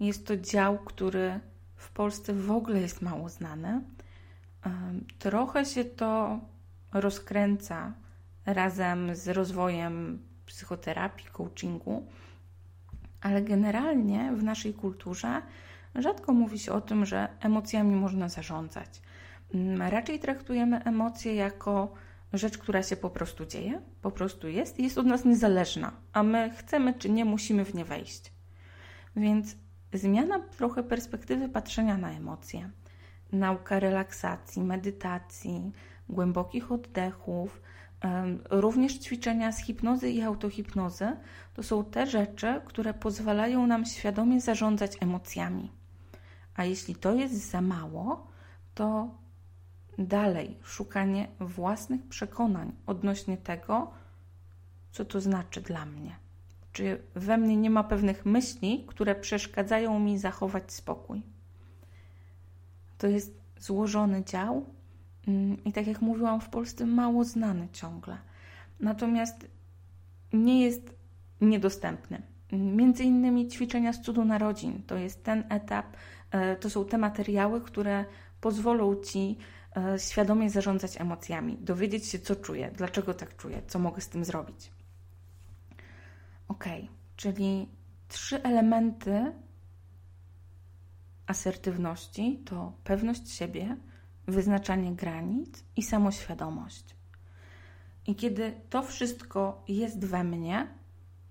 Jest 0.00 0.26
to 0.26 0.36
dział, 0.36 0.78
który 0.78 1.40
w 1.76 1.90
Polsce 1.90 2.34
w 2.34 2.50
ogóle 2.50 2.80
jest 2.80 3.02
mało 3.02 3.28
znany. 3.28 3.82
Trochę 5.18 5.64
się 5.64 5.84
to 5.84 6.40
rozkręca 6.92 7.92
razem 8.46 9.16
z 9.16 9.28
rozwojem 9.28 10.22
psychoterapii, 10.46 11.26
coachingu, 11.32 12.06
ale 13.20 13.42
generalnie 13.42 14.32
w 14.36 14.42
naszej 14.42 14.74
kulturze 14.74 15.42
rzadko 15.94 16.32
mówi 16.32 16.58
się 16.58 16.72
o 16.72 16.80
tym, 16.80 17.06
że 17.06 17.28
emocjami 17.40 17.94
można 17.96 18.28
zarządzać. 18.28 19.02
Raczej 19.78 20.18
traktujemy 20.18 20.84
emocje 20.84 21.34
jako 21.34 21.94
rzecz, 22.32 22.58
która 22.58 22.82
się 22.82 22.96
po 22.96 23.10
prostu 23.10 23.46
dzieje, 23.46 23.82
po 24.02 24.10
prostu 24.10 24.48
jest 24.48 24.78
i 24.78 24.82
jest 24.82 24.98
od 24.98 25.06
nas 25.06 25.24
niezależna, 25.24 25.92
a 26.12 26.22
my 26.22 26.50
chcemy 26.50 26.94
czy 26.94 27.10
nie 27.10 27.24
musimy 27.24 27.64
w 27.64 27.74
nie 27.74 27.84
wejść. 27.84 28.32
Więc 29.16 29.56
zmiana 29.92 30.38
trochę 30.38 30.82
perspektywy 30.82 31.48
patrzenia 31.48 31.98
na 31.98 32.10
emocje, 32.10 32.70
nauka 33.32 33.80
relaksacji, 33.80 34.62
medytacji, 34.62 35.72
głębokich 36.08 36.72
oddechów, 36.72 37.62
również 38.50 38.98
ćwiczenia 38.98 39.52
z 39.52 39.58
hipnozy 39.58 40.10
i 40.10 40.22
autohipnozy 40.22 41.16
to 41.54 41.62
są 41.62 41.84
te 41.84 42.06
rzeczy, 42.06 42.60
które 42.64 42.94
pozwalają 42.94 43.66
nam 43.66 43.84
świadomie 43.84 44.40
zarządzać 44.40 44.96
emocjami. 45.00 45.70
A 46.54 46.64
jeśli 46.64 46.94
to 46.94 47.14
jest 47.14 47.50
za 47.50 47.60
mało, 47.60 48.26
to 48.74 49.14
dalej 49.98 50.56
szukanie 50.62 51.28
własnych 51.40 52.06
przekonań 52.08 52.72
odnośnie 52.86 53.36
tego, 53.36 53.90
co 54.92 55.04
to 55.04 55.20
znaczy 55.20 55.60
dla 55.60 55.86
mnie. 55.86 56.16
Czy 56.72 57.02
we 57.14 57.38
mnie 57.38 57.56
nie 57.56 57.70
ma 57.70 57.84
pewnych 57.84 58.26
myśli, 58.26 58.84
które 58.86 59.14
przeszkadzają 59.14 59.98
mi 60.00 60.18
zachować 60.18 60.72
spokój? 60.72 61.22
To 62.98 63.06
jest 63.06 63.40
złożony 63.58 64.24
dział 64.24 64.66
mm, 65.28 65.64
i 65.64 65.72
tak 65.72 65.86
jak 65.86 66.00
mówiłam, 66.00 66.40
w 66.40 66.48
Polsce 66.48 66.86
mało 66.86 67.24
znany 67.24 67.68
ciągle. 67.72 68.18
Natomiast 68.80 69.46
nie 70.32 70.62
jest 70.62 70.94
niedostępny. 71.40 72.22
Między 72.52 73.04
innymi 73.04 73.48
ćwiczenia 73.48 73.92
z 73.92 74.02
cudu 74.02 74.24
narodzin 74.24 74.82
to 74.86 74.96
jest 74.96 75.24
ten 75.24 75.44
etap, 75.48 75.86
e, 76.30 76.56
to 76.56 76.70
są 76.70 76.84
te 76.84 76.98
materiały, 76.98 77.60
które 77.60 78.04
pozwolą 78.40 78.96
ci 78.96 79.38
świadomie 79.98 80.50
zarządzać 80.50 81.00
emocjami, 81.00 81.58
dowiedzieć 81.60 82.06
się, 82.06 82.18
co 82.18 82.36
czuję, 82.36 82.70
dlaczego 82.74 83.14
tak 83.14 83.36
czuję, 83.36 83.62
co 83.66 83.78
mogę 83.78 84.00
z 84.00 84.08
tym 84.08 84.24
zrobić. 84.24 84.70
Ok, 86.48 86.64
czyli 87.16 87.68
trzy 88.08 88.42
elementy 88.42 89.32
asertywności 91.26 92.42
to 92.44 92.72
pewność 92.84 93.30
siebie, 93.30 93.76
wyznaczanie 94.26 94.92
granic 94.92 95.64
i 95.76 95.82
samoświadomość. 95.82 96.84
I 98.06 98.14
kiedy 98.14 98.60
to 98.70 98.82
wszystko 98.82 99.64
jest 99.68 100.04
we 100.04 100.24
mnie, 100.24 100.66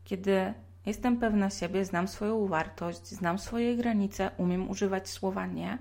kiedy 0.03 0.53
jestem 0.86 1.17
pewna 1.17 1.50
siebie, 1.50 1.86
znam 1.86 2.07
swoją 2.07 2.48
wartość, 2.48 3.07
znam 3.07 3.39
swoje 3.39 3.77
granice, 3.77 4.31
umiem 4.38 4.69
używać 4.69 5.10
słowa 5.10 5.45
nie, 5.45 5.77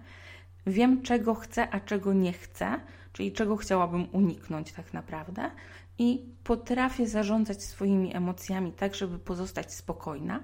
Wiem, 0.66 1.02
czego 1.02 1.34
chcę, 1.34 1.70
a 1.70 1.80
czego 1.80 2.12
nie 2.12 2.32
chcę, 2.32 2.80
czyli 3.12 3.32
czego 3.32 3.56
chciałabym 3.56 4.06
uniknąć 4.12 4.72
tak 4.72 4.92
naprawdę, 4.92 5.50
i 5.98 6.24
potrafię 6.44 7.08
zarządzać 7.08 7.64
swoimi 7.64 8.16
emocjami 8.16 8.72
tak, 8.72 8.94
żeby 8.94 9.18
pozostać 9.18 9.74
spokojna, 9.74 10.40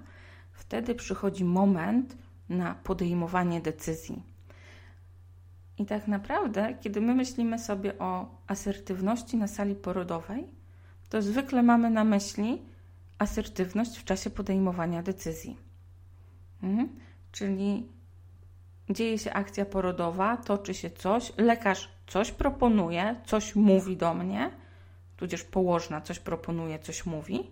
wtedy 0.52 0.94
przychodzi 0.94 1.44
moment 1.44 2.16
na 2.48 2.74
podejmowanie 2.74 3.60
decyzji. 3.60 4.22
I 5.78 5.86
tak 5.86 6.08
naprawdę, 6.08 6.76
kiedy 6.80 7.00
my 7.00 7.14
myślimy 7.14 7.58
sobie 7.58 7.98
o 7.98 8.28
asertywności 8.46 9.36
na 9.36 9.48
sali 9.48 9.74
porodowej, 9.74 10.46
to 11.08 11.22
zwykle 11.22 11.62
mamy 11.62 11.90
na 11.90 12.04
myśli 12.04 12.62
asertywność 13.18 13.98
w 13.98 14.04
czasie 14.04 14.30
podejmowania 14.30 15.02
decyzji. 15.02 15.56
Mhm. 16.62 16.88
Czyli 17.32 17.88
dzieje 18.90 19.18
się 19.18 19.32
akcja 19.32 19.64
porodowa, 19.64 20.36
toczy 20.36 20.74
się 20.74 20.90
coś, 20.90 21.32
lekarz 21.36 21.88
coś 22.06 22.32
proponuje, 22.32 23.16
coś 23.26 23.54
mówi 23.54 23.96
do 23.96 24.14
mnie, 24.14 24.50
tudzież 25.16 25.44
położna 25.44 26.00
coś 26.00 26.18
proponuje, 26.18 26.78
coś 26.78 27.06
mówi. 27.06 27.50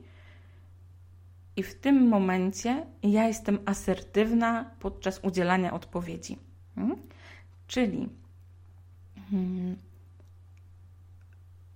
I 1.57 1.62
w 1.62 1.81
tym 1.81 2.09
momencie 2.09 2.87
ja 3.03 3.29
jestem 3.29 3.59
asertywna 3.67 4.71
podczas 4.81 5.21
udzielania 5.23 5.73
odpowiedzi. 5.73 6.38
Mhm. 6.76 7.03
Czyli 7.67 8.09
hmm, 9.31 9.76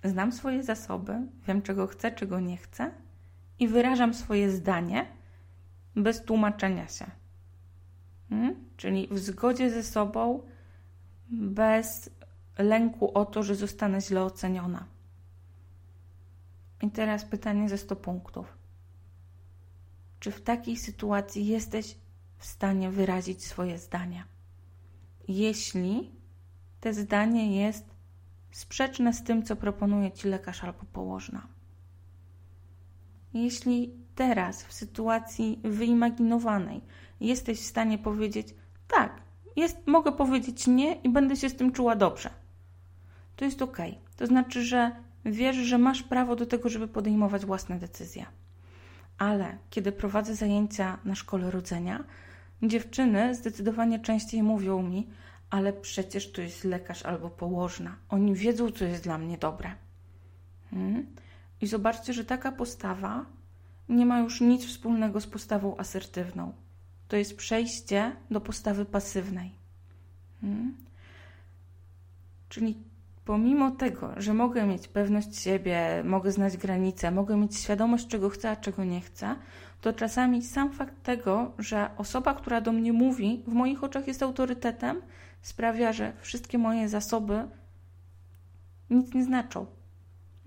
znam 0.05 0.33
swoje 0.33 0.62
zasoby, 0.62 1.19
wiem 1.47 1.62
czego 1.62 1.87
chcę, 1.87 2.12
czego 2.12 2.41
nie 2.41 2.57
chcę 2.57 2.91
i 3.59 3.69
wyrażam 3.69 4.15
swoje 4.15 4.50
zdanie 4.50 5.07
bez 5.97 6.23
tłumaczenia 6.23 6.88
się. 6.88 7.07
Hmm? 8.29 8.68
Czyli 8.79 9.09
w 9.11 9.19
zgodzie 9.19 9.71
ze 9.71 9.83
sobą, 9.83 10.43
bez 11.31 12.11
lęku 12.59 13.19
o 13.19 13.25
to, 13.27 13.43
że 13.43 13.55
zostanę 13.55 14.01
źle 14.01 14.23
oceniona. 14.25 14.87
I 16.83 16.91
teraz 16.91 17.25
pytanie 17.25 17.69
ze 17.69 17.79
100 17.79 17.97
punktów. 17.97 18.59
Czy 20.21 20.31
w 20.31 20.43
takiej 20.43 20.77
sytuacji 20.77 21.47
jesteś 21.47 21.97
w 22.37 22.47
stanie 22.47 22.91
wyrazić 22.91 23.45
swoje 23.45 23.79
zdanie? 23.79 24.25
Jeśli 25.29 26.11
te 26.81 26.95
zdanie 26.95 27.61
jest 27.61 27.85
sprzeczne 28.51 29.13
z 29.13 29.23
tym, 29.23 29.43
co 29.43 29.57
proponuje 29.57 30.13
ci 30.13 30.29
lekarz 30.29 30.65
albo 30.65 30.85
położna. 30.93 31.47
Jeśli 33.35 33.95
teraz, 34.15 34.65
w 34.65 34.73
sytuacji 34.73 35.61
wyimaginowanej, 35.65 36.81
jesteś 37.21 37.61
w 37.61 37.67
stanie 37.67 37.99
powiedzieć: 37.99 38.55
Tak, 38.88 39.21
jest, 39.57 39.87
mogę 39.87 40.12
powiedzieć 40.12 40.66
nie 40.66 40.95
i 40.95 41.09
będę 41.09 41.37
się 41.37 41.49
z 41.49 41.57
tym 41.57 41.73
czuła 41.73 41.97
dobrze, 41.97 42.30
to 43.37 43.45
jest 43.45 43.62
ok. 43.62 43.78
To 44.16 44.26
znaczy, 44.26 44.62
że 44.62 44.92
wiesz, 45.25 45.57
że 45.57 45.78
masz 45.78 46.02
prawo 46.02 46.37
do 46.37 46.47
tego, 46.47 46.68
żeby 46.68 46.88
podejmować 46.88 47.47
własne 47.47 47.78
decyzje. 47.78 48.26
Ale 49.18 49.59
kiedy 49.71 49.92
prowadzę 49.92 50.35
zajęcia 50.35 50.99
na 51.04 51.14
szkole 51.14 51.50
rodzenia, 51.50 52.04
dziewczyny 52.62 53.35
zdecydowanie 53.35 53.99
częściej 53.99 54.42
mówią 54.42 54.83
mi: 54.83 55.09
Ale 55.50 55.73
przecież 55.73 56.33
to 56.33 56.42
jest 56.42 56.64
lekarz 56.64 57.02
albo 57.02 57.30
położna. 57.30 57.97
Oni 58.09 58.35
wiedzą, 58.35 58.71
co 58.71 58.85
jest 58.85 59.04
dla 59.04 59.18
mnie 59.18 59.38
dobre. 59.38 59.75
Hmm? 60.71 61.07
I 61.61 61.66
zobaczcie, 61.66 62.12
że 62.12 62.25
taka 62.25 62.52
postawa 62.52 63.25
nie 63.88 64.07
ma 64.07 64.21
już 64.21 64.40
nic 64.40 64.66
wspólnego 64.66 65.21
z 65.21 65.26
postawą 65.26 65.76
asertywną. 65.76 66.52
To 67.09 67.17
jest 67.17 67.37
przejście 67.37 68.17
do 68.31 68.41
postawy 68.41 68.85
pasywnej. 68.85 69.50
Hmm? 70.41 70.77
Czyli 72.49 72.79
pomimo 73.25 73.71
tego, 73.71 74.12
że 74.17 74.35
mogę 74.35 74.67
mieć 74.67 74.88
pewność 74.88 75.38
siebie, 75.38 76.03
mogę 76.05 76.33
znać 76.33 76.57
granice, 76.57 77.11
mogę 77.11 77.37
mieć 77.37 77.57
świadomość, 77.57 78.09
czego 78.09 78.29
chcę, 78.29 78.50
a 78.50 78.57
czego 78.57 78.85
nie 78.85 79.00
chcę, 79.00 79.37
to 79.81 79.93
czasami 79.93 80.43
sam 80.43 80.73
fakt 80.73 81.03
tego, 81.03 81.53
że 81.59 81.91
osoba, 81.97 82.35
która 82.35 82.61
do 82.61 82.73
mnie 82.73 82.93
mówi, 82.93 83.42
w 83.47 83.53
moich 83.53 83.85
oczach 83.85 84.07
jest 84.09 84.23
autorytetem, 84.23 85.03
sprawia, 85.42 85.92
że 85.92 86.12
wszystkie 86.21 86.59
moje 86.59 86.88
zasoby 86.88 87.49
nic 88.90 89.14
nie 89.14 89.25
znaczą 89.25 89.66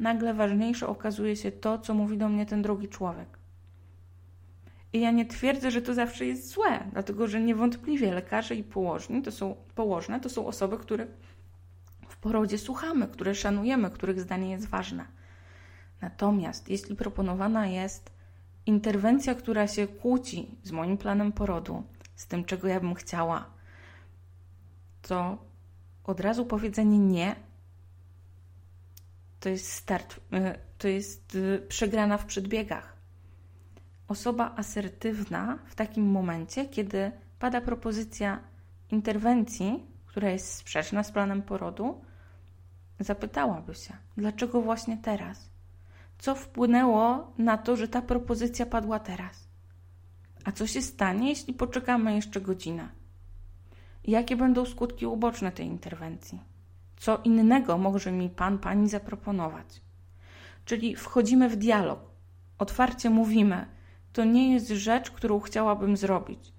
nagle 0.02 0.34
ważniejsze 0.34 0.88
okazuje 0.88 1.36
się 1.36 1.52
to, 1.52 1.80
co 1.80 1.93
mówi 1.93 2.17
do 2.17 2.30
mnie 2.30 2.45
ten 2.45 2.62
drugi 2.62 2.88
człowiek. 2.88 3.40
I 4.93 5.01
ja 5.01 5.12
nie 5.12 5.25
twierdzę, 5.25 5.71
że 5.71 5.82
to 5.82 5.93
zawsze 5.93 6.25
jest 6.25 6.49
złe, 6.49 6.80
dlatego 6.91 7.27
że 7.27 7.41
niewątpliwie 7.41 8.13
lekarze 8.13 8.56
i 8.56 8.63
położni 8.63 9.21
to 9.21 9.32
są, 9.32 9.56
położne 9.75 10.19
to 10.19 10.30
są 10.30 10.47
osoby, 10.47 10.77
które 10.77 11.08
w 12.08 12.17
porodzie 12.17 12.58
słuchamy, 12.58 13.08
które 13.08 13.36
szanujemy, 13.36 13.91
których 13.91 14.21
zdanie 14.21 14.51
jest 14.51 14.67
ważne. 14.67 15.06
Natomiast 16.01 16.69
jeśli 16.69 16.95
proponowana 16.95 17.67
jest 17.67 18.12
interwencja, 18.65 19.36
która 19.36 19.67
się 19.67 19.88
kłóci 19.88 20.56
z 20.63 20.71
moim 20.71 20.97
planem 20.97 21.32
porodu, 21.32 21.84
z 22.15 22.27
tym, 22.27 22.45
czego 22.45 22.67
ja 22.67 22.80
bym 22.80 22.95
chciała, 22.95 23.45
to 25.01 25.38
od 26.04 26.19
razu 26.19 26.45
powiedzenie 26.45 26.99
nie 26.99 27.36
to 29.41 29.49
jest 29.49 29.71
start, 29.71 30.17
y, 30.34 30.60
to 30.77 30.88
jest 30.88 31.36
y, 31.36 31.65
przegrana 31.67 32.17
w 32.17 32.25
przedbiegach. 32.25 32.90
Osoba 34.12 34.54
asertywna 34.56 35.60
w 35.65 35.76
takim 35.76 36.12
momencie, 36.12 36.65
kiedy 36.65 37.12
pada 37.39 37.62
propozycja 37.62 38.39
interwencji, 38.89 39.86
która 40.06 40.30
jest 40.30 40.54
sprzeczna 40.54 41.04
z 41.04 41.12
planem 41.12 41.41
porodu, 41.41 42.02
zapytałaby 43.00 43.76
się, 43.76 43.93
dlaczego 44.17 44.62
właśnie 44.62 44.97
teraz? 44.97 45.50
Co 46.17 46.36
wpłynęło 46.36 47.34
na 47.38 47.58
to, 47.58 47.76
że 47.76 47.88
ta 47.88 48.02
propozycja 48.02 48.65
padła 48.65 49.00
teraz? 49.00 49.47
A 50.43 50.52
co 50.52 50.67
się 50.67 50.82
stanie, 50.82 51.30
jeśli 51.30 51.54
poczekamy 51.54 52.15
jeszcze 52.15 52.41
godzinę? 52.41 52.89
Jakie 54.04 54.36
będą 54.36 54.65
skutki 54.65 55.06
uboczne 55.06 55.52
tej 55.52 55.65
interwencji? 55.65 56.39
co 56.97 57.17
innego 57.24 57.78
może 57.78 58.12
mi 58.12 58.30
Pan, 58.30 58.60
Pani 58.60 58.89
zaproponować. 58.89 59.82
Czyli 60.65 60.95
wchodzimy 60.95 61.50
w 61.50 61.56
dialog, 61.56 62.00
otwarcie 62.58 63.10
mówimy, 63.10 63.65
to 64.13 64.24
nie 64.24 64.54
jest 64.54 64.67
rzecz, 64.67 65.12
którą 65.12 65.39
chciałabym 65.39 65.97
zrobić. 65.97 66.54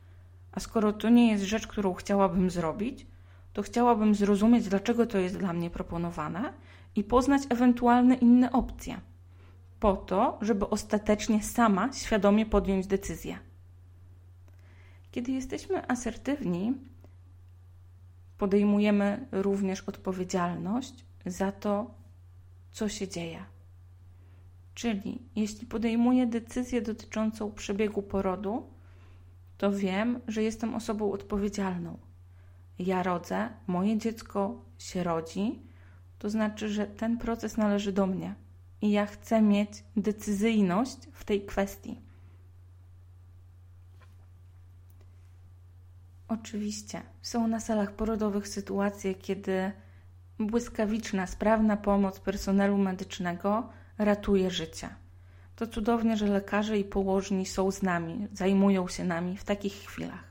A 0.52 0.60
skoro 0.60 0.92
to 0.92 1.08
nie 1.08 1.30
jest 1.30 1.44
rzecz, 1.44 1.66
którą 1.66 1.94
chciałabym 1.94 2.50
zrobić, 2.50 3.06
to 3.52 3.62
chciałabym 3.62 4.14
zrozumieć, 4.14 4.68
dlaczego 4.68 5.06
to 5.06 5.18
jest 5.18 5.38
dla 5.38 5.52
mnie 5.52 5.70
proponowane 5.70 6.52
i 6.96 7.04
poznać 7.04 7.42
ewentualne 7.48 8.14
inne 8.14 8.52
opcje, 8.52 9.00
po 9.80 9.96
to, 9.96 10.38
żeby 10.40 10.68
ostatecznie 10.68 11.42
sama 11.42 11.92
świadomie 11.92 12.46
podjąć 12.46 12.86
decyzję. 12.86 13.38
Kiedy 15.10 15.32
jesteśmy 15.32 15.88
asertywni, 15.88 16.74
podejmujemy 18.38 19.28
również 19.32 19.80
odpowiedzialność 19.80 21.04
za 21.26 21.52
to, 21.52 21.94
co 22.72 22.88
się 22.88 23.08
dzieje. 23.08 23.51
Czyli 24.74 25.22
jeśli 25.36 25.66
podejmuję 25.66 26.26
decyzję 26.26 26.82
dotyczącą 26.82 27.52
przebiegu 27.52 28.02
porodu, 28.02 28.70
to 29.58 29.72
wiem, 29.72 30.20
że 30.28 30.42
jestem 30.42 30.74
osobą 30.74 31.12
odpowiedzialną. 31.12 31.98
Ja 32.78 33.02
rodzę, 33.02 33.48
moje 33.66 33.98
dziecko 33.98 34.64
się 34.78 35.02
rodzi, 35.02 35.62
to 36.18 36.30
znaczy, 36.30 36.68
że 36.68 36.86
ten 36.86 37.18
proces 37.18 37.56
należy 37.56 37.92
do 37.92 38.06
mnie 38.06 38.34
i 38.82 38.90
ja 38.90 39.06
chcę 39.06 39.42
mieć 39.42 39.84
decyzyjność 39.96 40.98
w 41.12 41.24
tej 41.24 41.46
kwestii. 41.46 42.00
Oczywiście, 46.28 47.02
są 47.22 47.48
na 47.48 47.60
salach 47.60 47.92
porodowych 47.92 48.48
sytuacje, 48.48 49.14
kiedy 49.14 49.72
błyskawiczna, 50.38 51.26
sprawna 51.26 51.76
pomoc 51.76 52.20
personelu 52.20 52.78
medycznego 52.78 53.68
ratuje 53.98 54.50
życie. 54.50 54.88
To 55.56 55.66
cudownie, 55.66 56.16
że 56.16 56.26
lekarze 56.26 56.78
i 56.78 56.84
położni 56.84 57.46
są 57.46 57.70
z 57.70 57.82
nami, 57.82 58.28
zajmują 58.32 58.88
się 58.88 59.04
nami 59.04 59.36
w 59.36 59.44
takich 59.44 59.72
chwilach. 59.72 60.24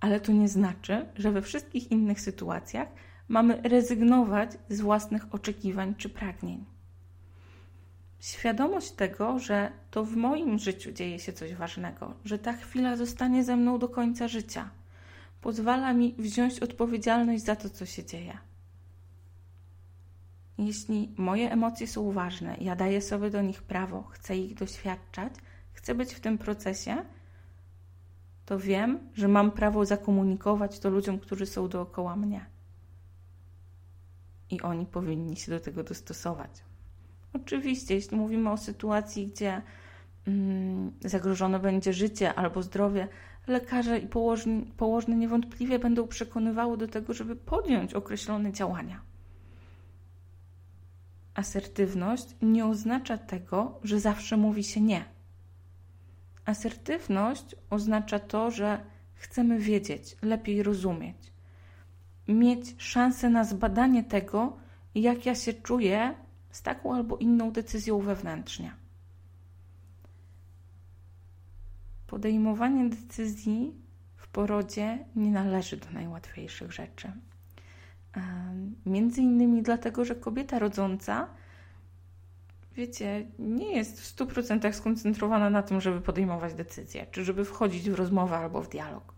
Ale 0.00 0.20
to 0.20 0.32
nie 0.32 0.48
znaczy, 0.48 1.06
że 1.16 1.32
we 1.32 1.42
wszystkich 1.42 1.90
innych 1.90 2.20
sytuacjach 2.20 2.88
mamy 3.28 3.60
rezygnować 3.62 4.50
z 4.68 4.80
własnych 4.80 5.34
oczekiwań 5.34 5.94
czy 5.94 6.08
pragnień. 6.08 6.64
Świadomość 8.20 8.90
tego, 8.90 9.38
że 9.38 9.72
to 9.90 10.04
w 10.04 10.16
moim 10.16 10.58
życiu 10.58 10.92
dzieje 10.92 11.18
się 11.18 11.32
coś 11.32 11.54
ważnego, 11.54 12.14
że 12.24 12.38
ta 12.38 12.52
chwila 12.52 12.96
zostanie 12.96 13.44
ze 13.44 13.56
mną 13.56 13.78
do 13.78 13.88
końca 13.88 14.28
życia– 14.28 14.70
pozwala 15.46 15.92
mi 15.92 16.14
wziąć 16.18 16.60
odpowiedzialność 16.60 17.44
za 17.44 17.56
to, 17.56 17.70
co 17.70 17.86
się 17.86 18.04
dzieje. 18.04 18.38
Jeśli 20.58 21.14
moje 21.16 21.52
emocje 21.52 21.86
są 21.86 22.12
ważne, 22.12 22.56
ja 22.60 22.76
daję 22.76 23.02
sobie 23.02 23.30
do 23.30 23.42
nich 23.42 23.62
prawo, 23.62 24.02
chcę 24.02 24.36
ich 24.36 24.54
doświadczać, 24.54 25.32
chcę 25.72 25.94
być 25.94 26.14
w 26.14 26.20
tym 26.20 26.38
procesie, 26.38 26.96
to 28.46 28.58
wiem, 28.58 28.98
że 29.14 29.28
mam 29.28 29.50
prawo 29.50 29.84
zakomunikować 29.84 30.78
to 30.78 30.90
ludziom, 30.90 31.18
którzy 31.18 31.46
są 31.46 31.68
dookoła 31.68 32.16
mnie. 32.16 32.46
I 34.50 34.60
oni 34.60 34.86
powinni 34.86 35.36
się 35.36 35.52
do 35.52 35.60
tego 35.60 35.82
dostosować. 35.82 36.50
Oczywiście, 37.32 37.94
jeśli 37.94 38.16
mówimy 38.16 38.50
o 38.50 38.56
sytuacji, 38.56 39.26
gdzie 39.26 39.62
mm, 40.26 40.92
zagrożone 41.00 41.58
będzie 41.58 41.92
życie 41.92 42.34
albo 42.34 42.62
zdrowie, 42.62 43.08
lekarze 43.46 43.98
i 43.98 44.06
położni, 44.06 44.72
położne 44.76 45.16
niewątpliwie 45.16 45.78
będą 45.78 46.08
przekonywały 46.08 46.76
do 46.76 46.88
tego, 46.88 47.14
żeby 47.14 47.36
podjąć 47.36 47.94
określone 47.94 48.52
działania. 48.52 49.05
Asertywność 51.36 52.36
nie 52.42 52.66
oznacza 52.66 53.18
tego, 53.18 53.80
że 53.82 54.00
zawsze 54.00 54.36
mówi 54.36 54.64
się 54.64 54.80
nie. 54.80 55.04
Asertywność 56.44 57.56
oznacza 57.70 58.18
to, 58.18 58.50
że 58.50 58.80
chcemy 59.14 59.58
wiedzieć, 59.58 60.16
lepiej 60.22 60.62
rozumieć, 60.62 61.32
mieć 62.28 62.74
szansę 62.78 63.30
na 63.30 63.44
zbadanie 63.44 64.04
tego, 64.04 64.56
jak 64.94 65.26
ja 65.26 65.34
się 65.34 65.52
czuję 65.52 66.14
z 66.50 66.62
taką 66.62 66.94
albo 66.94 67.16
inną 67.16 67.52
decyzją 67.52 68.00
wewnętrznie. 68.00 68.74
Podejmowanie 72.06 72.88
decyzji 72.88 73.74
w 74.16 74.28
porodzie 74.28 75.04
nie 75.16 75.30
należy 75.30 75.76
do 75.76 75.90
najłatwiejszych 75.90 76.72
rzeczy. 76.72 77.12
Między 78.86 79.20
innymi 79.20 79.62
dlatego, 79.62 80.04
że 80.04 80.14
kobieta 80.14 80.58
rodząca, 80.58 81.28
wiecie, 82.74 83.26
nie 83.38 83.72
jest 83.76 84.00
w 84.00 84.16
100% 84.16 84.72
skoncentrowana 84.72 85.50
na 85.50 85.62
tym, 85.62 85.80
żeby 85.80 86.00
podejmować 86.00 86.54
decyzje, 86.54 87.06
czy 87.10 87.24
żeby 87.24 87.44
wchodzić 87.44 87.90
w 87.90 87.94
rozmowę 87.94 88.36
albo 88.36 88.62
w 88.62 88.68
dialog. 88.68 89.14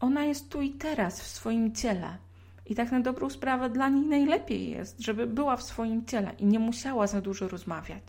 Ona 0.00 0.24
jest 0.24 0.48
tu 0.48 0.62
i 0.62 0.70
teraz 0.70 1.20
w 1.20 1.26
swoim 1.26 1.72
ciele. 1.72 2.18
I 2.66 2.74
tak 2.74 2.92
na 2.92 3.00
dobrą 3.00 3.30
sprawę 3.30 3.70
dla 3.70 3.88
niej 3.88 4.06
najlepiej 4.06 4.70
jest, 4.70 5.00
żeby 5.00 5.26
była 5.26 5.56
w 5.56 5.62
swoim 5.62 6.04
ciele 6.04 6.32
i 6.38 6.46
nie 6.46 6.58
musiała 6.58 7.06
za 7.06 7.20
dużo 7.20 7.48
rozmawiać. 7.48 8.02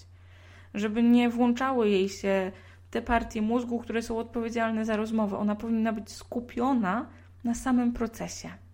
Żeby 0.73 1.03
nie 1.03 1.29
włączały 1.29 1.89
jej 1.89 2.09
się 2.09 2.51
te 2.91 3.01
partie 3.01 3.41
mózgu, 3.41 3.79
które 3.79 4.01
są 4.01 4.17
odpowiedzialne 4.17 4.85
za 4.85 4.97
rozmowę. 4.97 5.37
Ona 5.37 5.55
powinna 5.55 5.93
być 5.93 6.11
skupiona 6.11 7.09
na 7.43 7.55
samym 7.55 7.93
procesie. 7.93 8.64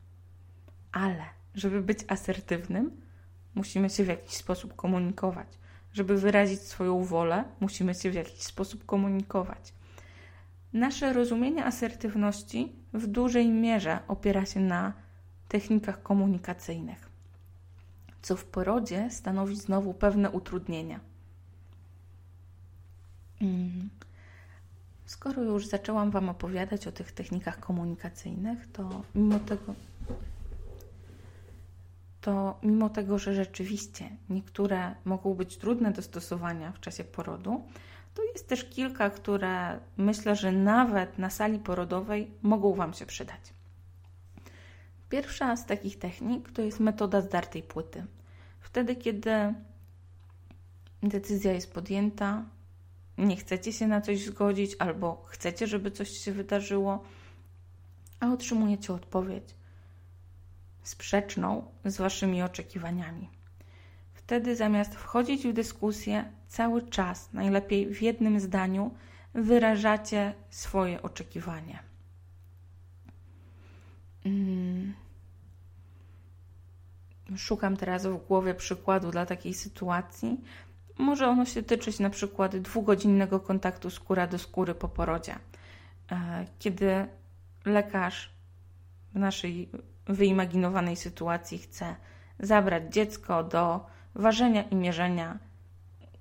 Ale, 0.91 1.23
żeby 1.55 1.81
być 1.81 1.99
asertywnym, 2.07 3.01
musimy 3.55 3.89
się 3.89 4.03
w 4.03 4.07
jakiś 4.07 4.33
sposób 4.33 4.75
komunikować. 4.75 5.47
Żeby 5.93 6.17
wyrazić 6.17 6.61
swoją 6.61 7.03
wolę, 7.03 7.43
musimy 7.59 7.95
się 7.95 8.11
w 8.11 8.13
jakiś 8.13 8.41
sposób 8.43 8.85
komunikować. 8.85 9.73
Nasze 10.73 11.13
rozumienie 11.13 11.65
asertywności 11.65 12.75
w 12.93 13.07
dużej 13.07 13.49
mierze 13.49 13.99
opiera 14.07 14.45
się 14.45 14.59
na 14.59 14.93
technikach 15.47 16.03
komunikacyjnych, 16.03 17.09
co 18.21 18.35
w 18.35 18.45
porodzie 18.45 19.09
stanowi 19.09 19.55
znowu 19.55 19.93
pewne 19.93 20.29
utrudnienia. 20.29 20.99
Mm. 23.41 23.89
Skoro 25.05 25.43
już 25.43 25.67
zaczęłam 25.67 26.11
Wam 26.11 26.29
opowiadać 26.29 26.87
o 26.87 26.91
tych 26.91 27.11
technikach 27.11 27.59
komunikacyjnych, 27.59 28.71
to 28.71 29.01
mimo 29.15 29.39
tego, 29.39 29.75
to 32.21 32.59
mimo 32.63 32.89
tego, 32.89 33.19
że 33.19 33.33
rzeczywiście 33.33 34.09
niektóre 34.29 34.95
mogą 35.05 35.33
być 35.33 35.57
trudne 35.57 35.91
do 35.91 36.01
stosowania 36.01 36.71
w 36.71 36.79
czasie 36.79 37.03
porodu, 37.03 37.63
to 38.13 38.23
jest 38.23 38.47
też 38.47 38.69
kilka, 38.69 39.09
które 39.09 39.79
myślę, 39.97 40.35
że 40.35 40.51
nawet 40.51 41.17
na 41.17 41.29
sali 41.29 41.59
porodowej 41.59 42.31
mogą 42.41 42.73
Wam 42.73 42.93
się 42.93 43.05
przydać. 43.05 43.53
Pierwsza 45.09 45.55
z 45.55 45.65
takich 45.65 45.99
technik 45.99 46.51
to 46.51 46.61
jest 46.61 46.79
metoda 46.79 47.21
zdartej 47.21 47.63
płyty. 47.63 48.05
Wtedy, 48.59 48.95
kiedy 48.95 49.53
decyzja 51.03 51.53
jest 51.53 51.73
podjęta, 51.73 52.45
nie 53.17 53.35
chcecie 53.35 53.73
się 53.73 53.87
na 53.87 54.01
coś 54.01 54.25
zgodzić, 54.25 54.75
albo 54.79 55.25
chcecie, 55.27 55.67
żeby 55.67 55.91
coś 55.91 56.09
się 56.09 56.31
wydarzyło, 56.31 57.03
a 58.19 58.33
otrzymujecie 58.33 58.93
odpowiedź 58.93 59.55
sprzeczną 60.83 61.71
z 61.85 61.97
waszymi 61.97 62.41
oczekiwaniami. 62.41 63.29
Wtedy 64.13 64.55
zamiast 64.55 64.95
wchodzić 64.95 65.47
w 65.47 65.53
dyskusję, 65.53 66.31
cały 66.47 66.89
czas, 66.89 67.33
najlepiej 67.33 67.93
w 67.93 68.01
jednym 68.01 68.39
zdaniu, 68.39 68.91
wyrażacie 69.33 70.33
swoje 70.49 71.01
oczekiwanie. 71.01 71.79
Mm. 74.25 74.93
Szukam 77.37 77.77
teraz 77.77 78.05
w 78.05 78.27
głowie 78.27 78.53
przykładu 78.53 79.11
dla 79.11 79.25
takiej 79.25 79.53
sytuacji. 79.53 80.41
Może 80.97 81.27
ono 81.27 81.45
się 81.45 81.63
tyczyć 81.63 81.99
na 81.99 82.09
przykład 82.09 82.57
dwugodzinnego 82.57 83.39
kontaktu 83.39 83.89
skóra 83.89 84.27
do 84.27 84.39
skóry 84.39 84.75
po 84.75 84.89
porodzie, 84.89 85.35
e, 86.11 86.45
kiedy 86.59 87.07
lekarz 87.65 88.31
w 89.13 89.19
naszej 89.19 89.69
wyimaginowanej 90.13 90.95
sytuacji 90.95 91.57
chce 91.57 91.95
zabrać 92.39 92.93
dziecko 92.93 93.43
do 93.43 93.85
ważenia 94.15 94.63
i 94.63 94.75
mierzenia 94.75 95.39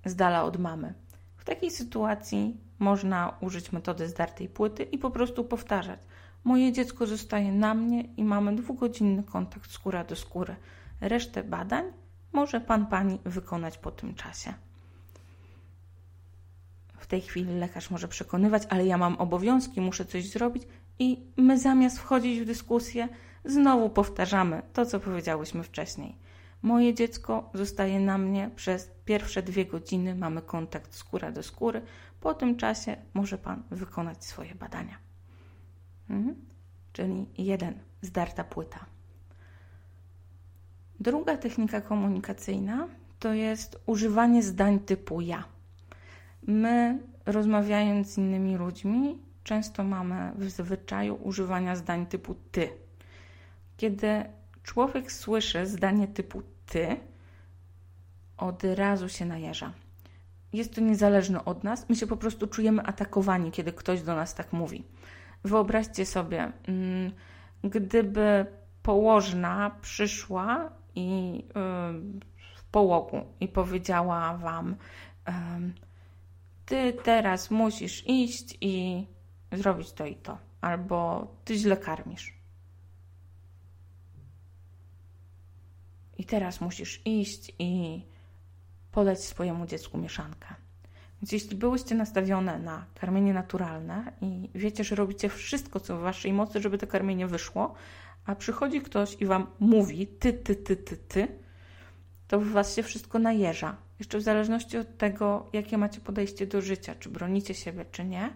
z 0.05 0.17
dala 0.17 0.45
od 0.45 0.57
mamy. 0.57 0.95
W 1.37 1.45
takiej 1.45 1.71
sytuacji 1.71 2.57
można 2.79 3.37
użyć 3.41 3.73
metody 3.73 4.09
zdartej 4.09 4.49
płyty 4.49 4.83
i 4.83 4.99
po 4.99 5.11
prostu 5.11 5.45
powtarzać. 5.45 6.01
Moje 6.45 6.73
dziecko 6.73 7.07
zostaje 7.07 7.53
na 7.53 7.75
mnie 7.75 8.03
i 8.03 8.25
mamy 8.25 8.57
dwugodzinny 8.57 9.23
kontakt 9.23 9.71
skóra 9.71 10.05
do 10.05 10.17
skóry. 10.17 10.57
Resztę 11.01 11.45
badań 11.45 11.85
może 12.33 12.61
pan 12.61 12.87
pani 12.87 13.19
wykonać 13.25 13.79
po 13.79 13.91
tym 13.91 14.15
czasie. 14.15 14.55
W 16.99 17.07
tej 17.07 17.21
chwili 17.21 17.55
lekarz 17.55 17.91
może 17.91 18.09
przekonywać, 18.09 18.63
ale 18.69 18.87
ja 18.87 18.99
mam 18.99 19.17
obowiązki, 19.17 19.81
muszę 19.81 20.05
coś 20.05 20.29
zrobić, 20.29 20.63
i 20.99 21.21
my 21.37 21.59
zamiast 21.59 21.99
wchodzić 21.99 22.41
w 22.41 22.45
dyskusję, 22.45 23.09
znowu 23.45 23.91
powtarzamy 23.91 24.63
to, 24.73 24.87
co 24.87 25.01
powiedziałyśmy 25.01 25.63
wcześniej. 25.63 26.17
Moje 26.63 26.95
dziecko 26.95 27.51
zostaje 27.55 28.01
na 28.01 28.19
mnie 28.19 28.51
przez 28.57 28.91
pierwsze 29.05 29.43
dwie 29.43 29.67
godziny, 29.67 30.15
mamy 30.15 30.43
kontakt 30.43 30.95
skóra 30.95 31.33
do 31.33 31.43
skóry. 31.43 31.83
Po 32.21 32.35
tym 32.35 32.57
czasie 32.57 32.97
może 33.15 33.39
pan 33.39 33.63
wykonać 33.71 34.25
swoje 34.25 34.55
badania. 34.55 34.99
Mhm. 36.11 36.37
Czyli 36.93 37.27
jeden, 37.39 37.79
zdarta 38.03 38.45
płyta. 38.45 38.87
Druga 41.01 41.37
technika 41.37 41.81
komunikacyjna 41.81 42.89
to 43.19 43.33
jest 43.33 43.83
używanie 43.87 44.43
zdań 44.43 44.81
typu 44.81 45.21
ja. 45.21 45.45
My, 46.47 46.99
rozmawiając 47.27 48.09
z 48.11 48.19
innymi 48.19 48.57
ludźmi, 48.57 49.19
często 49.45 49.85
mamy 49.85 50.33
w 50.37 50.51
zwyczaju 50.51 51.15
używania 51.15 51.77
zdań 51.77 52.07
typu 52.07 52.35
ty. 52.35 52.69
Kiedy 53.81 54.25
człowiek 54.63 55.13
słyszy 55.13 55.67
zdanie 55.67 56.09
typu 56.09 56.43
ty, 56.67 56.97
od 58.37 58.65
razu 58.65 59.09
się 59.09 59.25
najeża. 59.25 59.73
Jest 60.53 60.75
to 60.75 60.81
niezależne 60.81 61.45
od 61.45 61.65
nas, 61.65 61.89
my 61.89 61.97
się 61.97 62.07
po 62.07 62.17
prostu 62.17 62.47
czujemy 62.47 62.83
atakowani, 62.83 63.51
kiedy 63.51 63.73
ktoś 63.73 64.03
do 64.03 64.15
nas 64.15 64.35
tak 64.35 64.53
mówi. 64.53 64.85
Wyobraźcie 65.45 66.07
sobie, 66.07 66.53
mm, 66.69 67.13
gdyby 67.65 68.47
położna 68.83 69.71
przyszła 69.81 70.73
i 70.95 71.45
w 72.57 72.65
połogu 72.71 73.21
i 73.41 73.49
powiedziała 73.49 74.37
wam: 74.37 74.77
Ty 76.67 76.93
teraz 76.93 77.51
musisz 77.51 78.05
iść 78.07 78.59
i 78.61 79.07
zrobić 79.53 79.93
to 79.93 80.07
i 80.07 80.17
to, 80.17 80.39
albo 80.61 81.27
ty 81.45 81.55
źle 81.55 81.77
karmisz. 81.77 82.40
I 86.21 86.25
teraz 86.25 86.61
musisz 86.61 87.01
iść 87.05 87.53
i 87.59 88.03
podać 88.93 89.25
swojemu 89.25 89.67
dziecku 89.67 89.99
mieszankę. 89.99 90.47
Więc 91.23 91.33
jeśli 91.33 91.57
byłyście 91.57 91.95
nastawione 91.95 92.59
na 92.59 92.87
karmienie 92.95 93.35
naturalne 93.35 94.13
i 94.21 94.51
wiecie, 94.55 94.85
że 94.85 94.95
robicie 94.95 95.29
wszystko, 95.29 95.81
co 95.81 95.97
w 95.97 96.01
waszej 96.01 96.33
mocy, 96.33 96.61
żeby 96.61 96.79
to 96.79 96.87
karmienie 96.87 97.27
wyszło, 97.27 97.75
a 98.27 98.35
przychodzi 98.35 98.81
ktoś 98.81 99.17
i 99.21 99.27
wam 99.27 99.47
mówi 99.61 100.07
ty, 100.07 100.33
ty, 100.33 100.57
ty, 100.57 100.77
ty, 100.77 100.97
ty, 100.97 101.29
to 102.29 102.41
w 102.41 102.49
was 102.49 102.77
się 102.77 102.83
wszystko 102.83 103.19
najeża. 103.19 103.77
Jeszcze 103.99 104.19
w 104.19 104.23
zależności 104.23 104.79
od 104.79 104.99
tego, 104.99 105.49
jakie 105.53 105.79
macie 105.79 106.01
podejście 106.01 106.47
do 106.47 106.61
życia, 106.61 106.95
czy 106.95 107.09
bronicie 107.09 107.55
siebie, 107.55 107.85
czy 107.91 108.05
nie, 108.05 108.31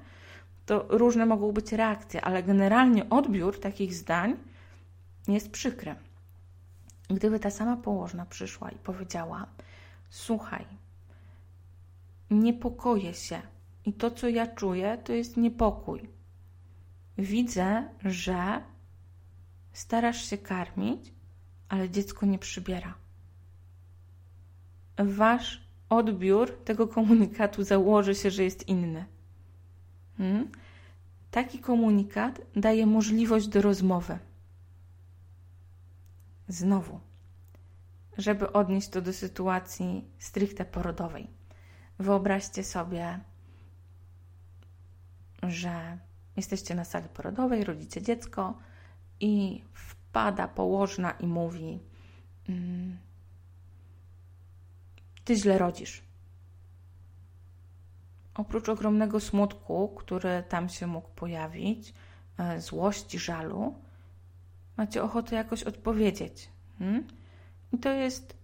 to 0.67 0.87
różne 0.89 1.27
mogą 1.27 1.53
być 1.53 1.73
reakcje, 1.73 2.21
ale 2.21 2.43
generalnie 2.43 3.11
odbiór 3.11 3.61
takich 3.61 3.95
zdań 3.95 4.37
jest 5.29 5.51
przykry. 5.51 5.95
Gdyby 7.09 7.41
ta 7.41 7.51
sama 7.51 7.77
położna 7.77 8.27
przyszła 8.27 8.71
i 8.71 8.79
powiedziała: 8.79 9.47
Słuchaj, 10.11 10.67
niepokoję 12.31 13.15
się 13.15 13.43
i 13.85 13.93
to, 13.93 14.11
co 14.11 14.29
ja 14.29 14.47
czuję, 14.47 14.99
to 15.05 15.13
jest 15.13 15.37
niepokój. 15.37 16.09
Widzę, 17.19 17.89
że 18.05 18.63
starasz 19.73 20.31
się 20.31 20.39
karmić, 20.39 21.13
ale 21.69 21.91
dziecko 21.91 22.27
nie 22.27 22.39
przybiera. 22.39 22.95
Wasz 24.99 25.65
odbiór 25.89 26.65
tego 26.65 26.89
komunikatu 26.89 27.65
założy 27.65 28.15
się, 28.15 28.31
że 28.31 28.45
jest 28.45 28.69
inny. 28.69 29.05
Hmm? 30.17 30.51
Taki 31.31 31.59
komunikat 31.59 32.41
daje 32.57 32.87
możliwość 32.87 33.49
do 33.49 33.63
rozmowy. 33.63 34.19
Znowu, 36.49 37.01
żeby 38.19 38.53
odnieść 38.53 38.89
to 38.89 39.03
do 39.03 39.13
sytuacji 39.13 40.05
stricte 40.19 40.65
porodowej. 40.65 41.31
Wyobraźcie 41.99 42.65
sobie, 42.65 43.21
że 45.43 45.99
jesteście 46.37 46.75
na 46.75 46.85
sali 46.85 47.09
porodowej, 47.09 47.65
rodzicie 47.65 48.03
dziecko 48.03 48.59
i 49.21 49.65
wpada 49.73 50.49
położna 50.49 51.11
i 51.11 51.27
mówi: 51.27 51.81
mm, 52.49 52.99
Ty 55.25 55.37
źle 55.37 55.59
rodzisz. 55.59 56.03
Oprócz 58.35 58.69
ogromnego 58.69 59.21
smutku, 59.21 59.89
który 59.89 60.43
tam 60.49 60.69
się 60.69 60.87
mógł 60.87 61.09
pojawić, 61.09 61.95
e, 62.39 62.61
złości, 62.61 63.19
żalu, 63.19 63.75
macie 64.77 65.03
ochotę 65.03 65.37
jakoś 65.37 65.63
odpowiedzieć. 65.63 66.49
Hmm? 66.79 67.07
I 67.73 67.79
to 67.79 67.93
jest 67.93 68.37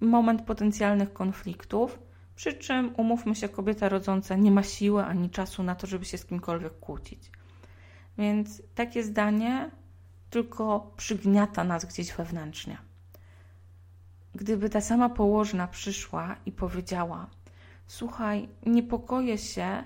moment 0.00 0.42
potencjalnych 0.42 1.12
konfliktów, 1.12 1.98
przy 2.36 2.52
czym 2.52 2.94
umówmy 2.96 3.34
się, 3.34 3.48
kobieta 3.48 3.88
rodząca 3.88 4.36
nie 4.36 4.50
ma 4.50 4.62
siły 4.62 5.04
ani 5.04 5.30
czasu 5.30 5.62
na 5.62 5.74
to, 5.74 5.86
żeby 5.86 6.04
się 6.04 6.18
z 6.18 6.24
kimkolwiek 6.24 6.78
kłócić. 6.78 7.30
Więc 8.18 8.62
takie 8.74 9.02
zdanie 9.02 9.70
tylko 10.30 10.92
przygniata 10.96 11.64
nas 11.64 11.84
gdzieś 11.84 12.12
wewnętrznie. 12.12 12.78
Gdyby 14.34 14.70
ta 14.70 14.80
sama 14.80 15.08
położna 15.08 15.68
przyszła 15.68 16.36
i 16.46 16.52
powiedziała: 16.52 17.26
Słuchaj, 17.86 18.48
niepokoję 18.66 19.38
się, 19.38 19.84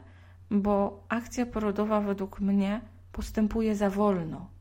bo 0.51 1.05
akcja 1.09 1.47
porodowa 1.47 2.01
według 2.01 2.41
mnie 2.41 2.81
postępuje 3.13 3.77
za 3.77 3.91
wolno. 3.91 4.54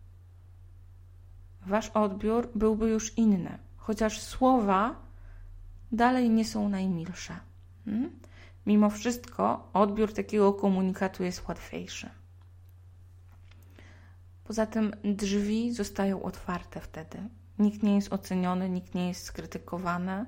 Wasz 1.66 1.90
odbiór 1.90 2.50
byłby 2.56 2.90
już 2.90 3.18
inny, 3.18 3.58
chociaż 3.78 4.22
słowa 4.22 4.96
dalej 5.92 6.30
nie 6.30 6.46
są 6.46 6.70
najmilsze. 6.70 7.40
Hmm? 7.86 8.20
Mimo 8.66 8.90
wszystko 8.90 9.70
odbiór 9.74 10.14
takiego 10.14 10.54
komunikatu 10.54 11.24
jest 11.24 11.48
łatwiejszy. 11.48 12.10
Poza 14.44 14.66
tym 14.66 14.96
drzwi 15.04 15.74
zostają 15.74 16.24
otwarte 16.24 16.82
wtedy. 16.82 17.24
Nikt 17.60 17.84
nie 17.84 17.96
jest 17.96 18.14
oceniony, 18.14 18.70
nikt 18.70 18.96
nie 18.96 19.08
jest 19.08 19.24
skrytykowany. 19.24 20.26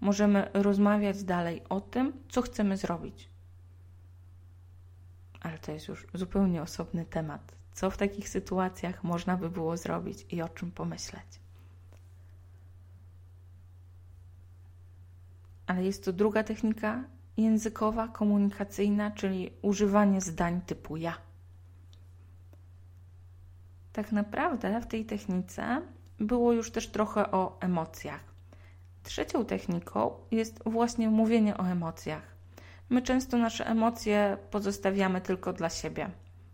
Możemy 0.00 0.50
rozmawiać 0.54 1.24
dalej 1.24 1.62
o 1.68 1.80
tym, 1.80 2.12
co 2.28 2.42
chcemy 2.42 2.76
zrobić. 2.76 3.28
Ale 5.40 5.58
to 5.58 5.72
jest 5.72 5.88
już 5.88 6.06
zupełnie 6.14 6.62
osobny 6.62 7.04
temat. 7.04 7.61
Co 7.72 7.90
w 7.90 7.96
takich 7.96 8.28
sytuacjach 8.28 9.04
można 9.04 9.36
by 9.36 9.50
było 9.50 9.76
zrobić 9.76 10.26
i 10.30 10.42
o 10.42 10.48
czym 10.48 10.70
pomyśleć? 10.70 11.40
Ale 15.66 15.84
jest 15.84 16.04
to 16.04 16.12
druga 16.12 16.44
technika 16.44 17.04
językowa, 17.36 18.08
komunikacyjna, 18.08 19.10
czyli 19.10 19.50
używanie 19.62 20.20
zdań 20.20 20.60
typu 20.60 20.96
ja. 20.96 21.18
Tak 23.92 24.12
naprawdę 24.12 24.80
w 24.80 24.86
tej 24.86 25.04
technice 25.04 25.82
było 26.18 26.52
już 26.52 26.70
też 26.70 26.88
trochę 26.88 27.30
o 27.30 27.56
emocjach. 27.60 28.20
Trzecią 29.02 29.44
techniką 29.44 30.14
jest 30.30 30.62
właśnie 30.66 31.08
mówienie 31.08 31.56
o 31.56 31.64
emocjach. 31.64 32.22
My 32.88 33.02
często 33.02 33.36
nasze 33.38 33.66
emocje 33.66 34.36
pozostawiamy 34.50 35.20
tylko 35.20 35.52
dla 35.52 35.70
siebie. 35.70 36.10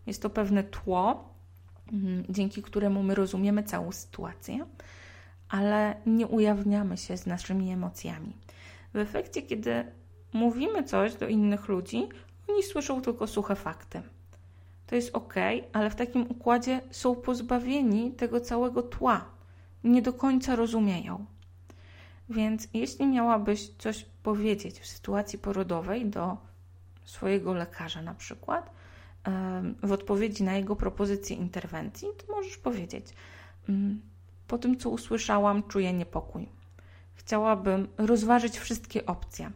Jest 0.09 0.23
to 0.23 0.31
pewne 0.31 0.65
tło, 0.65 1.35
mhm, 1.93 2.25
dzięki 2.29 2.63
któremu 2.63 3.03
my 3.03 3.15
rozumiemy 3.15 3.63
całą 3.63 3.93
sytuację, 3.93 4.67
ale 5.49 5.95
nie 6.07 6.27
ujawniamy 6.27 6.97
się 6.97 7.17
z 7.17 7.27
naszymi 7.27 7.73
emocjami. 7.73 8.37
W 8.95 8.97
efekcie, 8.97 9.43
kiedy 9.43 9.85
mówimy 10.33 10.85
coś 10.85 11.15
do 11.15 11.29
innych 11.29 11.69
ludzi, 11.69 12.09
oni 12.49 12.63
słyszą 12.63 13.03
tylko 13.03 13.27
suche 13.27 13.57
fakty 13.57 14.03
to 14.89 14.95
jest 14.95 15.15
ok, 15.17 15.35
ale 15.73 15.91
w 15.91 15.95
takim 15.95 16.23
układzie 16.23 16.81
są 16.91 17.15
pozbawieni 17.15 18.13
tego 18.13 18.41
całego 18.41 18.83
tła. 18.83 19.25
Nie 19.85 20.03
do 20.03 20.13
końca 20.13 20.57
rozumieją. 20.57 21.27
Więc 22.31 22.69
jeśli 22.75 23.07
miałabyś 23.07 23.71
coś 23.79 24.07
powiedzieć 24.23 24.81
w 24.81 24.87
sytuacji 24.87 25.39
porodowej 25.39 26.07
do 26.07 26.37
swojego 27.05 27.55
lekarza, 27.55 28.03
na 28.03 28.15
przykład, 28.15 28.71
w 29.83 29.93
odpowiedzi 29.93 30.45
na 30.45 30.57
jego 30.57 30.77
propozycję 30.77 31.37
interwencji, 31.37 32.09
to 32.17 32.33
możesz 32.33 32.57
powiedzieć: 32.57 33.07
mm, 33.69 34.03
Po 34.47 34.59
tym, 34.59 34.77
co 34.77 34.91
usłyszałam, 34.91 35.63
czuję 35.63 35.93
niepokój. 35.93 36.49
Chciałabym 37.15 37.89
rozważyć 37.99 38.59
wszystkie 38.59 39.07
opcje. 39.07 39.51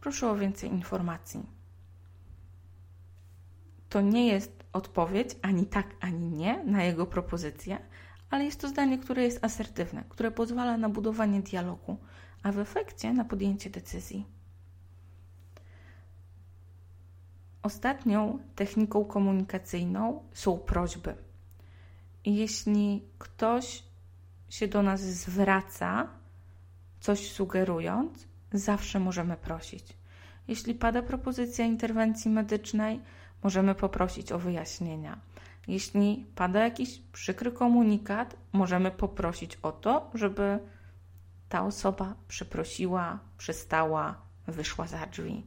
Proszę 0.00 0.30
o 0.30 0.36
więcej 0.36 0.70
informacji. 0.70 1.46
To 3.88 4.00
nie 4.00 4.26
jest 4.26 4.64
odpowiedź 4.72 5.36
ani 5.42 5.66
tak, 5.66 5.86
ani 6.00 6.28
nie 6.28 6.64
na 6.64 6.84
jego 6.84 7.06
propozycję, 7.06 7.78
ale 8.30 8.44
jest 8.44 8.60
to 8.60 8.68
zdanie, 8.68 8.98
które 8.98 9.22
jest 9.22 9.44
asertywne, 9.44 10.04
które 10.08 10.30
pozwala 10.30 10.76
na 10.76 10.88
budowanie 10.88 11.42
dialogu, 11.42 11.96
a 12.42 12.52
w 12.52 12.58
efekcie 12.58 13.12
na 13.12 13.24
podjęcie 13.24 13.70
decyzji. 13.70 14.26
Ostatnią 17.62 18.38
techniką 18.56 19.04
komunikacyjną 19.04 20.22
są 20.32 20.58
prośby. 20.58 21.14
Jeśli 22.24 23.02
ktoś 23.18 23.82
się 24.48 24.68
do 24.68 24.82
nas 24.82 25.00
zwraca, 25.00 26.08
coś 27.00 27.32
sugerując, 27.32 28.26
zawsze 28.52 29.00
możemy 29.00 29.36
prosić. 29.36 29.96
Jeśli 30.48 30.74
pada 30.74 31.02
propozycja 31.02 31.64
interwencji 31.64 32.30
medycznej, 32.30 33.00
możemy 33.42 33.74
poprosić 33.74 34.32
o 34.32 34.38
wyjaśnienia. 34.38 35.20
Jeśli 35.68 36.26
pada 36.34 36.64
jakiś 36.64 36.98
przykry 37.12 37.52
komunikat, 37.52 38.36
możemy 38.52 38.90
poprosić 38.90 39.56
o 39.62 39.72
to, 39.72 40.10
żeby 40.14 40.58
ta 41.48 41.64
osoba 41.64 42.14
przeprosiła, 42.28 43.18
przystała, 43.38 44.14
wyszła 44.46 44.86
za 44.86 45.06
drzwi. 45.06 45.46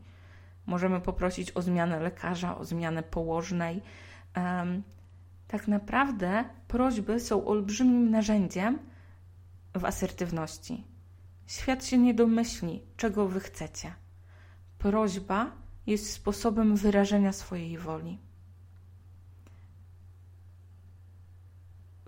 Możemy 0.65 1.01
poprosić 1.01 1.51
o 1.51 1.61
zmianę 1.61 1.99
lekarza, 1.99 2.57
o 2.57 2.65
zmianę 2.65 3.03
położnej. 3.03 3.81
Tak 5.47 5.67
naprawdę 5.67 6.43
prośby 6.67 7.19
są 7.19 7.47
olbrzymim 7.47 8.11
narzędziem 8.11 8.79
w 9.73 9.85
asertywności. 9.85 10.83
Świat 11.47 11.85
się 11.85 11.97
nie 11.97 12.13
domyśli, 12.13 12.81
czego 12.97 13.27
wy 13.27 13.39
chcecie. 13.39 13.93
Prośba 14.77 15.51
jest 15.87 16.11
sposobem 16.11 16.75
wyrażenia 16.75 17.33
swojej 17.33 17.77
woli. 17.77 18.17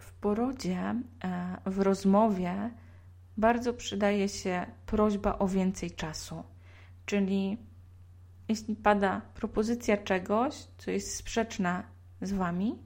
W 0.01 0.11
porodzie, 0.13 0.95
e, 1.23 1.57
w 1.65 1.79
rozmowie 1.79 2.71
bardzo 3.37 3.73
przydaje 3.73 4.29
się 4.29 4.65
prośba 4.85 5.39
o 5.39 5.47
więcej 5.47 5.91
czasu, 5.91 6.43
czyli 7.05 7.57
jeśli 8.49 8.75
pada 8.75 9.21
propozycja 9.35 9.97
czegoś, 9.97 10.53
co 10.77 10.91
jest 10.91 11.15
sprzeczna 11.15 11.83
z 12.21 12.31
Wami, 12.31 12.77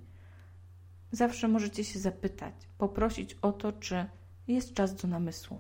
zawsze 1.12 1.48
możecie 1.48 1.84
się 1.84 2.00
zapytać, 2.00 2.54
poprosić 2.78 3.38
o 3.42 3.52
to, 3.52 3.72
czy 3.72 4.06
jest 4.48 4.74
czas 4.74 4.96
do 4.96 5.08
namysłu. 5.08 5.60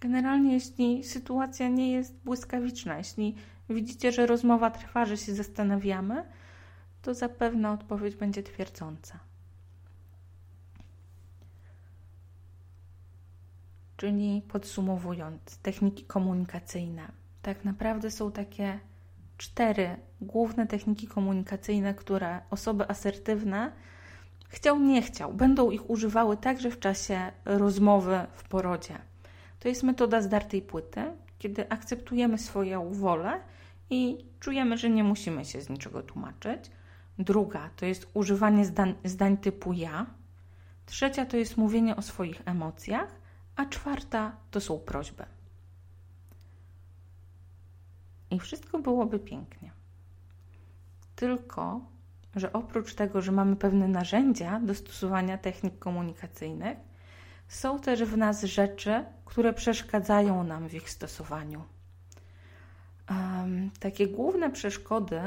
Generalnie, 0.00 0.52
jeśli 0.52 1.04
sytuacja 1.04 1.68
nie 1.68 1.92
jest 1.92 2.14
błyskawiczna, 2.24 2.98
jeśli 2.98 3.34
widzicie, 3.70 4.12
że 4.12 4.26
rozmowa 4.26 4.70
trwa, 4.70 5.06
że 5.06 5.16
się 5.16 5.34
zastanawiamy, 5.34 6.24
to 7.02 7.14
zapewne 7.14 7.70
odpowiedź 7.70 8.16
będzie 8.16 8.42
twierdząca. 8.42 9.18
Czyli 13.96 14.42
podsumowując, 14.48 15.58
techniki 15.58 16.04
komunikacyjne. 16.04 17.12
Tak 17.42 17.64
naprawdę 17.64 18.10
są 18.10 18.32
takie 18.32 18.80
cztery 19.38 19.96
główne 20.20 20.66
techniki 20.66 21.06
komunikacyjne, 21.06 21.94
które 21.94 22.40
osoby 22.50 22.88
asertywne 22.88 23.72
chciał, 24.48 24.78
nie 24.78 25.02
chciał, 25.02 25.32
będą 25.34 25.70
ich 25.70 25.90
używały 25.90 26.36
także 26.36 26.70
w 26.70 26.80
czasie 26.80 27.32
rozmowy 27.44 28.26
w 28.32 28.48
porodzie. 28.48 28.98
To 29.60 29.68
jest 29.68 29.82
metoda 29.82 30.22
zdartej 30.22 30.62
płyty, 30.62 31.02
kiedy 31.38 31.70
akceptujemy 31.70 32.38
swoją 32.38 32.92
wolę 32.92 33.40
i 33.90 34.24
czujemy, 34.40 34.78
że 34.78 34.90
nie 34.90 35.04
musimy 35.04 35.44
się 35.44 35.60
z 35.60 35.68
niczego 35.68 36.02
tłumaczyć. 36.02 36.70
Druga 37.18 37.70
to 37.76 37.86
jest 37.86 38.08
używanie 38.14 38.64
zdań, 38.64 38.94
zdań 39.04 39.36
typu 39.36 39.72
ja. 39.72 40.06
Trzecia 40.86 41.26
to 41.26 41.36
jest 41.36 41.56
mówienie 41.56 41.96
o 41.96 42.02
swoich 42.02 42.42
emocjach, 42.44 43.08
a 43.56 43.66
czwarta 43.66 44.36
to 44.50 44.60
są 44.60 44.78
prośby. 44.78 45.24
I 48.30 48.40
wszystko 48.40 48.78
byłoby 48.78 49.18
pięknie. 49.18 49.72
Tylko, 51.16 51.80
że 52.36 52.52
oprócz 52.52 52.94
tego, 52.94 53.22
że 53.22 53.32
mamy 53.32 53.56
pewne 53.56 53.88
narzędzia 53.88 54.60
do 54.60 54.74
stosowania 54.74 55.38
technik 55.38 55.78
komunikacyjnych, 55.78 56.78
są 57.48 57.80
też 57.80 58.04
w 58.04 58.16
nas 58.16 58.44
rzeczy, 58.44 59.04
które 59.24 59.52
przeszkadzają 59.52 60.44
nam 60.44 60.68
w 60.68 60.74
ich 60.74 60.90
stosowaniu. 60.90 61.64
Um, 63.10 63.70
takie 63.80 64.06
główne 64.06 64.50
przeszkody 64.50 65.20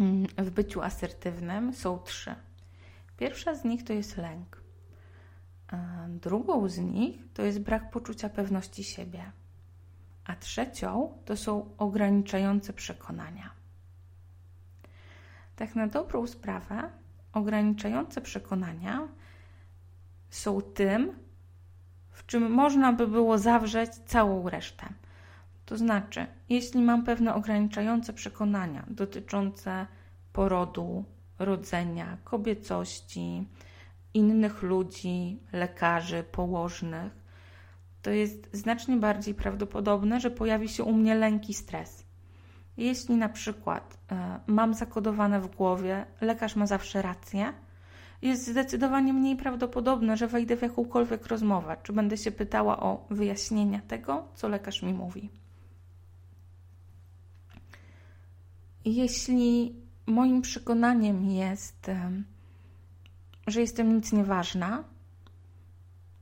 mm, 0.00 0.26
w 0.38 0.50
byciu 0.50 0.82
asertywnym 0.82 1.74
są 1.74 1.98
trzy. 1.98 2.34
Pierwsza 3.16 3.54
z 3.54 3.64
nich 3.64 3.84
to 3.84 3.92
jest 3.92 4.16
lęk. 4.16 4.62
Drugą 6.08 6.68
z 6.68 6.78
nich 6.78 7.32
to 7.34 7.42
jest 7.42 7.60
brak 7.60 7.90
poczucia 7.90 8.28
pewności 8.28 8.84
siebie. 8.84 9.32
A 10.26 10.36
trzecią 10.36 11.18
to 11.24 11.36
są 11.36 11.70
ograniczające 11.78 12.72
przekonania. 12.72 13.50
Tak 15.56 15.74
na 15.74 15.86
dobrą 15.86 16.26
sprawę, 16.26 16.90
ograniczające 17.32 18.20
przekonania 18.20 19.08
są 20.30 20.60
tym, 20.60 21.18
w 22.10 22.26
czym 22.26 22.50
można 22.50 22.92
by 22.92 23.08
było 23.08 23.38
zawrzeć 23.38 23.90
całą 23.94 24.48
resztę. 24.48 24.86
To 25.66 25.76
znaczy, 25.76 26.26
jeśli 26.48 26.82
mam 26.82 27.04
pewne 27.04 27.34
ograniczające 27.34 28.12
przekonania 28.12 28.84
dotyczące 28.88 29.86
porodu, 30.32 31.04
rodzenia, 31.38 32.18
kobiecości, 32.24 33.48
innych 34.14 34.62
ludzi, 34.62 35.40
lekarzy, 35.52 36.22
położnych, 36.32 37.25
to 38.06 38.10
jest 38.10 38.48
znacznie 38.52 38.96
bardziej 38.96 39.34
prawdopodobne, 39.34 40.20
że 40.20 40.30
pojawi 40.30 40.68
się 40.68 40.84
u 40.84 40.92
mnie 40.92 41.14
lęk 41.14 41.48
i 41.48 41.54
stres. 41.54 42.04
Jeśli 42.76 43.16
na 43.16 43.28
przykład 43.28 43.94
y, 43.94 44.14
mam 44.46 44.74
zakodowane 44.74 45.40
w 45.40 45.56
głowie, 45.56 46.06
lekarz 46.20 46.56
ma 46.56 46.66
zawsze 46.66 47.02
rację, 47.02 47.52
jest 48.22 48.46
zdecydowanie 48.46 49.12
mniej 49.12 49.36
prawdopodobne, 49.36 50.16
że 50.16 50.26
wejdę 50.26 50.56
w 50.56 50.62
jakąkolwiek 50.62 51.26
rozmowę, 51.26 51.76
czy 51.82 51.92
będę 51.92 52.16
się 52.16 52.30
pytała 52.30 52.80
o 52.80 53.06
wyjaśnienia 53.10 53.80
tego, 53.80 54.28
co 54.34 54.48
lekarz 54.48 54.82
mi 54.82 54.94
mówi. 54.94 55.30
Jeśli 58.84 59.76
moim 60.06 60.42
przekonaniem 60.42 61.24
jest, 61.24 61.90
że 63.46 63.60
jestem 63.60 63.96
nic 63.96 64.12
nieważna, 64.12 64.84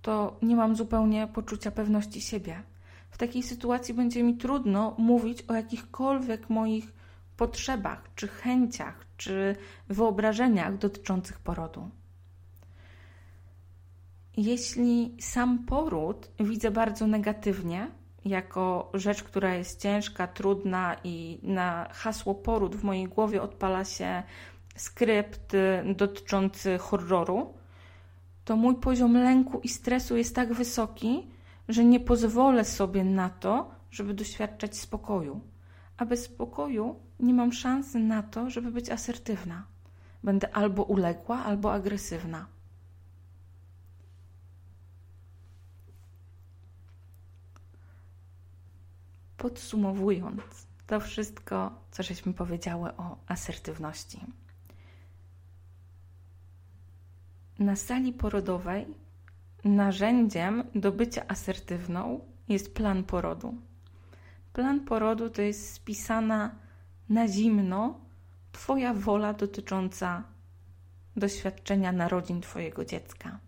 to 0.04 0.36
nie 0.42 0.56
mam 0.56 0.76
zupełnie 0.76 1.26
poczucia 1.26 1.70
pewności 1.70 2.20
siebie. 2.20 2.62
W 3.10 3.18
takiej 3.18 3.42
sytuacji 3.42 3.94
będzie 3.94 4.22
mi 4.22 4.36
trudno 4.36 4.94
mówić 4.98 5.42
o 5.42 5.54
jakichkolwiek 5.54 6.50
moich 6.50 6.92
potrzebach, 7.36 8.10
czy 8.14 8.28
chęciach, 8.28 9.06
czy 9.16 9.56
wyobrażeniach 9.88 10.78
dotyczących 10.78 11.38
porodu. 11.38 11.90
Jeśli 14.36 15.16
sam 15.20 15.58
poród 15.66 16.30
widzę 16.40 16.70
bardzo 16.70 17.06
negatywnie, 17.06 17.90
jako 18.24 18.90
rzecz, 18.94 19.22
która 19.22 19.54
jest 19.54 19.80
ciężka, 19.80 20.26
trudna 20.26 20.96
i 21.04 21.38
na 21.42 21.88
hasło 21.92 22.34
poród 22.34 22.76
w 22.76 22.84
mojej 22.84 23.08
głowie 23.08 23.42
odpala 23.42 23.84
się 23.84 24.22
skrypt 24.76 25.52
dotyczący 25.96 26.78
horroru, 26.78 27.54
to 28.44 28.56
mój 28.56 28.74
poziom 28.74 29.14
lęku 29.14 29.60
i 29.60 29.68
stresu 29.68 30.16
jest 30.16 30.34
tak 30.34 30.52
wysoki, 30.52 31.26
że 31.68 31.84
nie 31.84 32.00
pozwolę 32.00 32.64
sobie 32.64 33.04
na 33.04 33.30
to, 33.30 33.70
żeby 33.90 34.14
doświadczać 34.14 34.76
spokoju. 34.76 35.40
A 35.96 36.06
bez 36.06 36.24
spokoju 36.24 36.96
nie 37.20 37.34
mam 37.34 37.52
szansy 37.52 37.98
na 37.98 38.22
to, 38.22 38.50
żeby 38.50 38.70
być 38.70 38.90
asertywna. 38.90 39.64
Będę 40.22 40.56
albo 40.56 40.82
uległa, 40.82 41.44
albo 41.44 41.72
agresywna. 41.72 42.46
Podsumowując 49.36 50.42
to 50.86 51.00
wszystko, 51.00 51.72
co 51.90 52.02
żeśmy 52.02 52.32
powiedziały 52.34 52.96
o 52.96 53.16
asertywności. 53.26 54.20
Na 57.58 57.76
sali 57.76 58.12
porodowej 58.12 58.86
narzędziem 59.64 60.64
do 60.74 60.92
bycia 60.92 61.22
asertywną 61.28 62.20
jest 62.48 62.74
plan 62.74 63.04
porodu. 63.04 63.54
Plan 64.52 64.80
porodu 64.80 65.30
to 65.30 65.42
jest 65.42 65.72
spisana 65.74 66.54
na 67.08 67.28
zimno 67.28 68.00
Twoja 68.52 68.94
wola 68.94 69.32
dotycząca 69.32 70.22
doświadczenia 71.16 71.92
narodzin 71.92 72.40
Twojego 72.40 72.84
dziecka. 72.84 73.38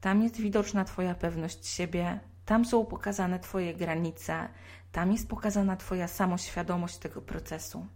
Tam 0.00 0.22
jest 0.22 0.36
widoczna 0.36 0.84
Twoja 0.84 1.14
pewność 1.14 1.66
siebie, 1.66 2.20
tam 2.44 2.64
są 2.64 2.86
pokazane 2.86 3.38
Twoje 3.40 3.74
granice, 3.74 4.48
tam 4.92 5.12
jest 5.12 5.28
pokazana 5.28 5.76
Twoja 5.76 6.08
samoświadomość 6.08 6.98
tego 6.98 7.22
procesu. 7.22 7.86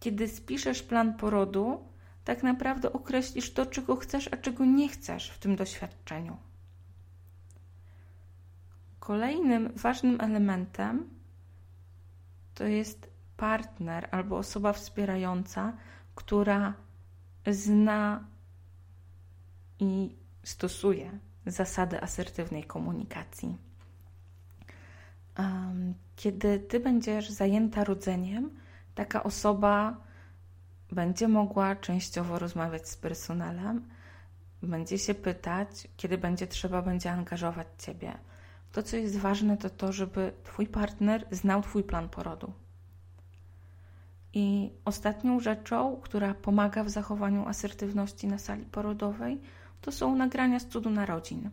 Kiedy 0.00 0.28
spiszesz 0.28 0.82
plan 0.82 1.16
porodu, 1.16 1.95
tak 2.26 2.42
naprawdę 2.42 2.92
określisz 2.92 3.52
to, 3.52 3.66
czego 3.66 3.96
chcesz, 3.96 4.28
a 4.32 4.36
czego 4.36 4.64
nie 4.64 4.88
chcesz 4.88 5.30
w 5.30 5.38
tym 5.38 5.56
doświadczeniu. 5.56 6.36
Kolejnym 9.00 9.72
ważnym 9.76 10.20
elementem 10.20 11.08
to 12.54 12.64
jest 12.64 13.10
partner 13.36 14.08
albo 14.10 14.38
osoba 14.38 14.72
wspierająca, 14.72 15.72
która 16.14 16.74
zna 17.46 18.24
i 19.78 20.16
stosuje 20.44 21.18
zasady 21.46 22.02
asertywnej 22.02 22.64
komunikacji. 22.64 23.56
Kiedy 26.16 26.58
ty 26.58 26.80
będziesz 26.80 27.30
zajęta 27.30 27.84
rodzeniem, 27.84 28.50
taka 28.94 29.22
osoba 29.22 30.05
będzie 30.92 31.28
mogła 31.28 31.76
częściowo 31.76 32.38
rozmawiać 32.38 32.88
z 32.88 32.96
personelem, 32.96 33.88
będzie 34.62 34.98
się 34.98 35.14
pytać, 35.14 35.88
kiedy 35.96 36.18
będzie 36.18 36.46
trzeba, 36.46 36.82
będzie 36.82 37.12
angażować 37.12 37.66
ciebie. 37.78 38.18
To, 38.72 38.82
co 38.82 38.96
jest 38.96 39.18
ważne, 39.18 39.56
to 39.56 39.70
to, 39.70 39.92
żeby 39.92 40.32
twój 40.44 40.66
partner 40.66 41.26
znał 41.30 41.62
twój 41.62 41.82
plan 41.84 42.08
porodu. 42.08 42.52
I 44.32 44.70
ostatnią 44.84 45.40
rzeczą, 45.40 45.96
która 46.02 46.34
pomaga 46.34 46.84
w 46.84 46.90
zachowaniu 46.90 47.48
asertywności 47.48 48.26
na 48.26 48.38
sali 48.38 48.64
porodowej, 48.64 49.40
to 49.80 49.92
są 49.92 50.16
nagrania 50.16 50.60
z 50.60 50.66
cudu 50.66 50.90
narodzin. 50.90 51.50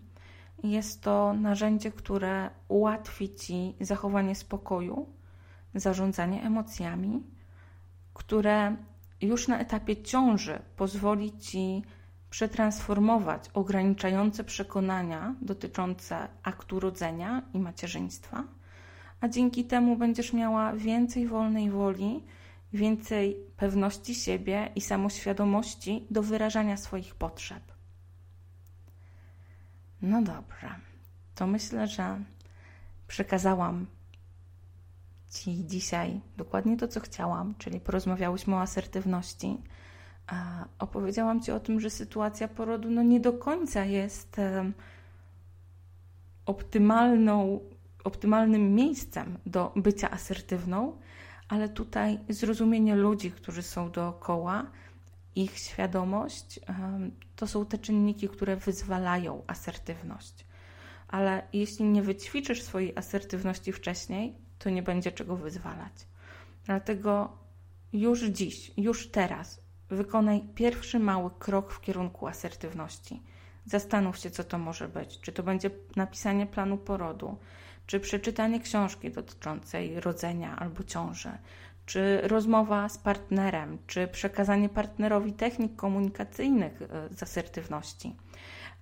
Jest 0.63 1.01
to 1.01 1.33
narzędzie, 1.33 1.91
które 1.91 2.49
ułatwi 2.67 3.35
Ci 3.35 3.75
zachowanie 3.81 4.35
spokoju, 4.35 5.09
zarządzanie 5.75 6.43
emocjami, 6.43 7.23
które 8.13 8.75
już 9.27 9.47
na 9.47 9.59
etapie 9.59 10.03
ciąży 10.03 10.59
pozwoli 10.77 11.37
Ci 11.37 11.83
przetransformować 12.29 13.49
ograniczające 13.53 14.43
przekonania 14.43 15.35
dotyczące 15.41 16.27
aktu 16.43 16.79
rodzenia 16.79 17.41
i 17.53 17.59
macierzyństwa, 17.59 18.43
a 19.21 19.27
dzięki 19.27 19.65
temu 19.65 19.97
będziesz 19.97 20.33
miała 20.33 20.73
więcej 20.73 21.27
wolnej 21.27 21.69
woli, 21.69 22.23
więcej 22.73 23.37
pewności 23.57 24.15
siebie 24.15 24.69
i 24.75 24.81
samoświadomości 24.81 26.07
do 26.11 26.23
wyrażania 26.23 26.77
swoich 26.77 27.15
potrzeb. 27.15 27.63
No 30.01 30.21
dobrze, 30.21 30.75
to 31.35 31.47
myślę, 31.47 31.87
że 31.87 32.19
przekazałam 33.07 33.85
Ci 35.33 35.65
dzisiaj 35.65 36.21
dokładnie 36.37 36.77
to, 36.77 36.87
co 36.87 36.99
chciałam, 36.99 37.55
czyli 37.57 37.79
porozmawiałyśmy 37.79 38.55
o 38.55 38.61
asertywności. 38.61 39.57
Opowiedziałam 40.79 41.41
Ci 41.41 41.51
o 41.51 41.59
tym, 41.59 41.79
że 41.79 41.89
sytuacja 41.89 42.47
porodu 42.47 42.89
no 42.91 43.03
nie 43.03 43.19
do 43.19 43.33
końca 43.33 43.85
jest 43.85 44.37
optymalną, 46.45 47.59
optymalnym 48.03 48.75
miejscem 48.75 49.37
do 49.45 49.71
bycia 49.75 50.11
asertywną, 50.11 50.97
ale 51.49 51.69
tutaj 51.69 52.19
zrozumienie 52.29 52.95
ludzi, 52.95 53.31
którzy 53.31 53.61
są 53.61 53.91
dookoła, 53.91 54.71
ich 55.35 55.57
świadomość 55.57 56.59
to 57.35 57.47
są 57.47 57.65
te 57.65 57.77
czynniki, 57.77 58.29
które 58.29 58.55
wyzwalają 58.55 59.43
asertywność. 59.47 60.45
Ale 61.07 61.47
jeśli 61.53 61.85
nie 61.85 62.01
wyćwiczysz 62.01 62.61
swojej 62.61 62.97
asertywności 62.97 63.71
wcześniej, 63.71 64.35
to 64.63 64.69
nie 64.69 64.83
będzie 64.83 65.11
czego 65.11 65.35
wyzwalać. 65.35 65.93
Dlatego 66.65 67.37
już 67.93 68.21
dziś, 68.23 68.71
już 68.77 69.11
teraz 69.11 69.61
wykonaj 69.89 70.41
pierwszy 70.55 70.99
mały 70.99 71.29
krok 71.39 71.71
w 71.71 71.81
kierunku 71.81 72.27
asertywności. 72.27 73.21
Zastanów 73.65 74.17
się, 74.17 74.31
co 74.31 74.43
to 74.43 74.57
może 74.57 74.87
być. 74.87 75.19
Czy 75.19 75.31
to 75.31 75.43
będzie 75.43 75.69
napisanie 75.95 76.45
planu 76.45 76.77
porodu, 76.77 77.37
czy 77.87 77.99
przeczytanie 77.99 78.59
książki 78.59 79.11
dotyczącej 79.11 79.99
rodzenia 79.99 80.55
albo 80.55 80.83
ciąży, 80.83 81.31
czy 81.85 82.21
rozmowa 82.23 82.89
z 82.89 82.97
partnerem, 82.97 83.77
czy 83.87 84.07
przekazanie 84.07 84.69
partnerowi 84.69 85.33
technik 85.33 85.75
komunikacyjnych 85.75 86.81
e, 86.81 86.87
z 87.15 87.23
asertywności. 87.23 88.15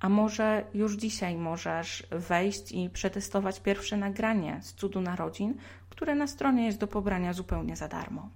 A 0.01 0.09
może 0.09 0.65
już 0.73 0.93
dzisiaj 0.93 1.35
możesz 1.35 2.07
wejść 2.11 2.71
i 2.71 2.89
przetestować 2.89 3.59
pierwsze 3.59 3.97
nagranie 3.97 4.59
z 4.61 4.73
cudu 4.73 5.01
narodzin, 5.01 5.55
które 5.89 6.15
na 6.15 6.27
stronie 6.27 6.65
jest 6.65 6.77
do 6.77 6.87
pobrania 6.87 7.33
zupełnie 7.33 7.75
za 7.75 7.87
darmo. 7.87 8.29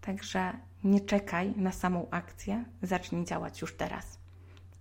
Także 0.00 0.52
nie 0.84 1.00
czekaj 1.00 1.54
na 1.56 1.72
samą 1.72 2.06
akcję, 2.10 2.64
zacznij 2.82 3.24
działać 3.24 3.60
już 3.60 3.76
teraz. 3.76 4.18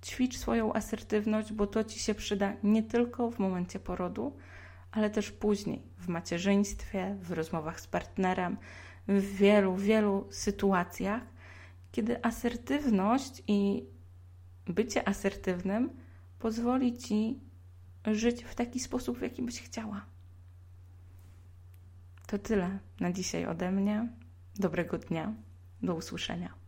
Ćwicz 0.03 0.37
swoją 0.37 0.73
asertywność, 0.73 1.53
bo 1.53 1.67
to 1.67 1.83
ci 1.83 1.99
się 1.99 2.15
przyda 2.15 2.53
nie 2.63 2.83
tylko 2.83 3.31
w 3.31 3.39
momencie 3.39 3.79
porodu, 3.79 4.35
ale 4.91 5.09
też 5.09 5.31
później 5.31 5.81
w 5.97 6.07
macierzyństwie, 6.07 7.15
w 7.21 7.31
rozmowach 7.31 7.79
z 7.81 7.87
partnerem, 7.87 8.57
w 9.07 9.21
wielu, 9.21 9.75
wielu 9.75 10.27
sytuacjach, 10.31 11.21
kiedy 11.91 12.23
asertywność 12.25 13.43
i 13.47 13.85
bycie 14.67 15.07
asertywnym 15.07 15.89
pozwoli 16.39 16.97
ci 16.97 17.39
żyć 18.05 18.43
w 18.43 18.55
taki 18.55 18.79
sposób, 18.79 19.17
w 19.17 19.21
jaki 19.21 19.41
byś 19.41 19.61
chciała. 19.61 20.05
To 22.27 22.39
tyle 22.39 22.79
na 22.99 23.11
dzisiaj 23.11 23.45
ode 23.45 23.71
mnie. 23.71 24.09
Dobrego 24.55 24.97
dnia. 24.97 25.33
Do 25.81 25.95
usłyszenia. 25.95 26.62